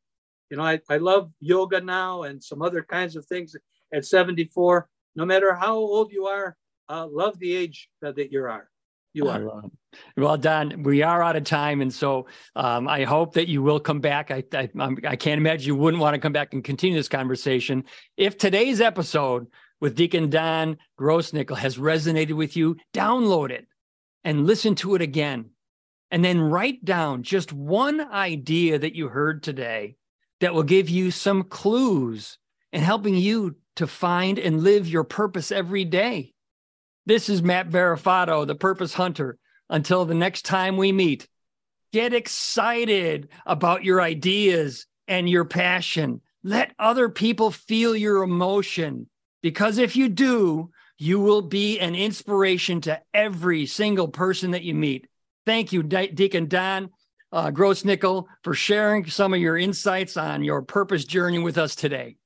you 0.50 0.58
know 0.58 0.64
I, 0.64 0.80
I 0.90 0.98
love 0.98 1.32
yoga 1.40 1.82
now 1.82 2.24
and 2.24 2.44
some 2.44 2.62
other 2.62 2.84
kinds 2.84 3.16
of 3.16 3.26
things 3.26 3.56
at 3.94 4.06
74 4.06 4.88
no 5.16 5.26
matter 5.26 5.54
how 5.56 5.76
old 5.76 6.12
you 6.12 6.28
are 6.28 6.56
uh, 6.90 7.08
love 7.10 7.38
the 7.40 7.54
age 7.54 7.90
that, 8.02 8.18
you 8.32 8.44
are. 8.44 8.70
You 9.14 9.28
are. 9.28 9.64
well 10.16 10.38
don 10.38 10.84
we 10.84 11.02
are 11.02 11.24
out 11.24 11.36
of 11.36 11.44
time 11.44 11.82
and 11.82 11.92
so 11.92 12.28
um, 12.56 12.88
i 12.88 13.04
hope 13.04 13.34
that 13.34 13.48
you 13.48 13.64
will 13.64 13.80
come 13.80 14.00
back. 14.00 14.30
I, 14.32 14.44
I 14.54 14.70
i 15.06 15.16
can't 15.16 15.40
imagine 15.40 15.68
you 15.68 15.76
wouldn't 15.76 16.02
want 16.02 16.14
to 16.14 16.20
come 16.20 16.34
back 16.34 16.54
and 16.54 16.64
continue 16.64 16.96
this 16.96 17.08
conversation. 17.08 17.84
If 18.16 18.38
today's 18.38 18.80
episode 18.80 19.48
with 19.80 19.96
deacon 19.96 20.30
don 20.30 20.78
grossnickle 21.00 21.58
has 21.58 21.78
resonated 21.78 22.34
with 22.34 22.56
you 22.56 22.78
download 22.94 23.50
it 23.50 23.68
and 24.24 24.46
listen 24.46 24.76
to 24.76 24.94
it 24.94 25.02
again. 25.02 25.52
And 26.12 26.24
then 26.24 26.40
write 26.40 26.84
down 26.86 27.24
just 27.24 27.52
one 27.52 28.02
idea 28.02 28.78
that 28.80 28.96
you 28.96 29.08
heard 29.08 29.42
today 29.42 29.96
that 30.40 30.54
will 30.54 30.64
give 30.64 30.90
you 30.90 31.12
some 31.12 31.44
clues 31.44 32.38
in 32.72 32.82
helping 32.82 33.16
you 33.16 33.56
to 33.76 33.88
find 33.88 34.40
and 34.40 34.64
live 34.64 34.88
your 34.88 35.04
purpose 35.04 35.52
every 35.52 35.86
day. 35.86 36.34
This 37.06 37.30
is 37.30 37.42
Matt 37.42 37.70
Barafato, 37.70 38.46
the 38.46 38.56
Purpose 38.56 38.94
Hunter. 38.94 39.38
Until 39.70 40.06
the 40.06 40.14
next 40.14 40.46
time 40.46 40.78
we 40.78 40.92
meet, 40.92 41.28
get 41.92 42.14
excited 42.14 43.30
about 43.46 43.84
your 43.84 44.02
ideas 44.02 44.88
and 45.08 45.30
your 45.30 45.46
passion. 45.46 46.22
Let 46.44 46.74
other 46.80 47.10
people 47.10 47.52
feel 47.52 47.96
your 47.96 48.24
emotion 48.24 49.10
because 49.42 49.78
if 49.78 49.96
you 49.96 50.08
do, 50.10 50.72
you 50.98 51.20
will 51.20 51.42
be 51.42 51.80
an 51.80 51.96
inspiration 51.96 52.82
to 52.82 53.02
every 53.14 53.66
single 53.66 54.08
person 54.08 54.52
that 54.52 54.64
you 54.64 54.74
meet. 54.74 55.08
Thank 55.46 55.72
you, 55.72 55.84
Deacon 55.84 56.48
Don 56.48 56.90
uh, 57.32 57.52
Grossnickle, 57.52 58.26
for 58.44 58.54
sharing 58.54 59.06
some 59.06 59.34
of 59.34 59.40
your 59.40 59.58
insights 59.58 60.18
on 60.18 60.44
your 60.44 60.62
purpose 60.62 61.06
journey 61.06 61.40
with 61.40 61.58
us 61.58 61.74
today. 61.76 62.18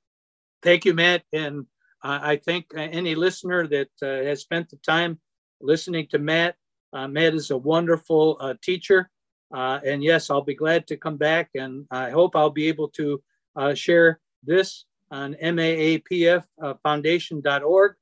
Thank 0.61 0.85
you, 0.85 0.93
Matt. 0.93 1.23
And 1.33 1.65
uh, 2.03 2.19
I 2.21 2.37
thank 2.37 2.67
any 2.75 3.15
listener 3.15 3.65
that 3.67 3.89
uh, 4.01 4.05
has 4.05 4.41
spent 4.41 4.69
the 4.69 4.77
time 4.77 5.19
listening 5.59 6.07
to 6.11 6.19
Matt. 6.19 6.55
Uh, 6.93 7.07
Matt 7.07 7.33
is 7.33 7.49
a 7.51 7.57
wonderful 7.57 8.37
uh, 8.39 8.53
teacher. 8.61 9.09
Uh, 9.53 9.81
and 9.85 10.01
yes, 10.03 10.29
I'll 10.29 10.41
be 10.41 10.55
glad 10.55 10.87
to 10.87 10.97
come 10.97 11.15
back. 11.17 11.49
And 11.55 11.85
I 11.91 12.09
hope 12.09 12.35
I'll 12.35 12.49
be 12.49 12.67
able 12.67 12.89
to 12.89 13.23
share 13.73 14.19
this 14.43 14.83
on 15.11 15.35
maapffoundation.org, 15.35 17.95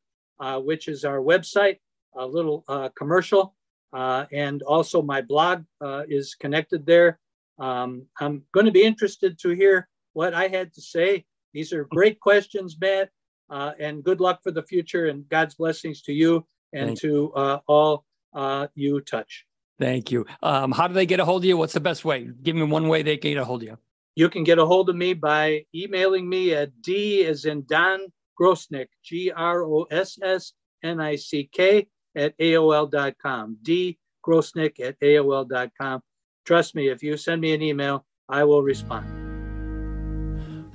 which 0.64 0.88
is 0.88 1.06
our 1.06 1.20
website, 1.20 1.78
a 2.16 2.26
little 2.26 2.64
commercial. 2.96 3.54
Uh, 3.92 4.26
and 4.32 4.62
also 4.64 5.02
my 5.02 5.22
blog 5.22 5.64
uh, 5.82 6.04
is 6.08 6.36
connected 6.36 6.86
there. 6.86 7.20
Um, 7.58 8.06
I'm 8.20 8.44
going 8.54 8.66
to 8.66 8.72
be 8.72 8.84
interested 8.84 9.40
to 9.40 9.50
hear 9.50 9.88
what 10.14 10.34
I 10.34 10.48
had 10.48 10.74
to 10.74 10.82
say. 10.82 11.26
These 11.54 11.74
are 11.74 11.86
great 11.86 12.20
questions, 12.20 12.78
Matt, 12.80 13.10
uh, 13.50 13.72
and 13.80 14.04
good 14.04 14.22
luck 14.22 14.42
for 14.44 14.52
the 14.52 14.64
future 14.64 15.08
and 15.08 15.28
God's 15.30 15.56
blessings 15.56 16.02
to 16.04 16.14
you 16.14 16.46
and 16.74 16.90
Thank 16.90 17.00
to 17.02 17.34
uh, 17.34 17.60
all 17.68 18.06
uh, 18.34 18.68
you 18.76 19.02
touch. 19.02 19.46
Thank 19.80 20.12
you. 20.12 20.26
Um, 20.44 20.72
how 20.72 20.88
do 20.88 20.94
they 20.94 21.06
get 21.06 21.20
a 21.20 21.26
hold 21.26 21.44
of 21.44 21.46
you? 21.46 21.58
What's 21.58 21.74
the 21.74 21.80
best 21.80 22.06
way? 22.06 22.30
Give 22.44 22.56
me 22.56 22.64
one 22.64 22.88
way 22.88 23.02
they 23.02 23.18
can 23.18 23.32
get 23.32 23.42
a 23.42 23.46
hold 23.46 23.64
of 23.64 23.70
you. 23.70 23.78
You 24.16 24.30
can 24.30 24.44
get 24.44 24.60
a 24.60 24.66
hold 24.66 24.90
of 24.90 24.96
me 24.96 25.14
by 25.14 25.66
emailing 25.74 26.28
me 26.28 26.54
at 26.54 26.82
D 26.82 27.26
as 27.26 27.46
in 27.46 27.66
Don 27.66 28.02
Grossnick, 28.40 28.88
G 29.04 29.32
R 29.32 29.64
O 29.64 29.84
S 29.90 30.20
S 30.22 30.54
N 30.84 31.00
I 31.00 31.16
C 31.16 31.50
K, 31.52 31.88
at 32.20 32.38
AOL.com, 32.38 33.58
D. 33.62 33.98
dgrossnick 34.26 34.80
at 34.80 35.00
AOL.com. 35.00 36.02
Trust 36.46 36.76
me, 36.76 36.90
if 36.90 37.02
you 37.04 37.18
send 37.18 37.42
me 37.42 37.54
an 37.54 37.62
email, 37.62 38.06
I 38.28 38.44
will 38.44 38.64
respond. 38.64 39.08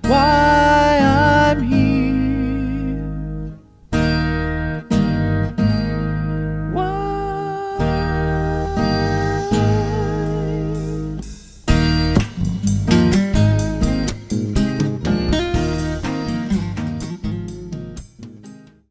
Why 0.03 0.99
I'm 1.01 1.63
here. 1.63 1.94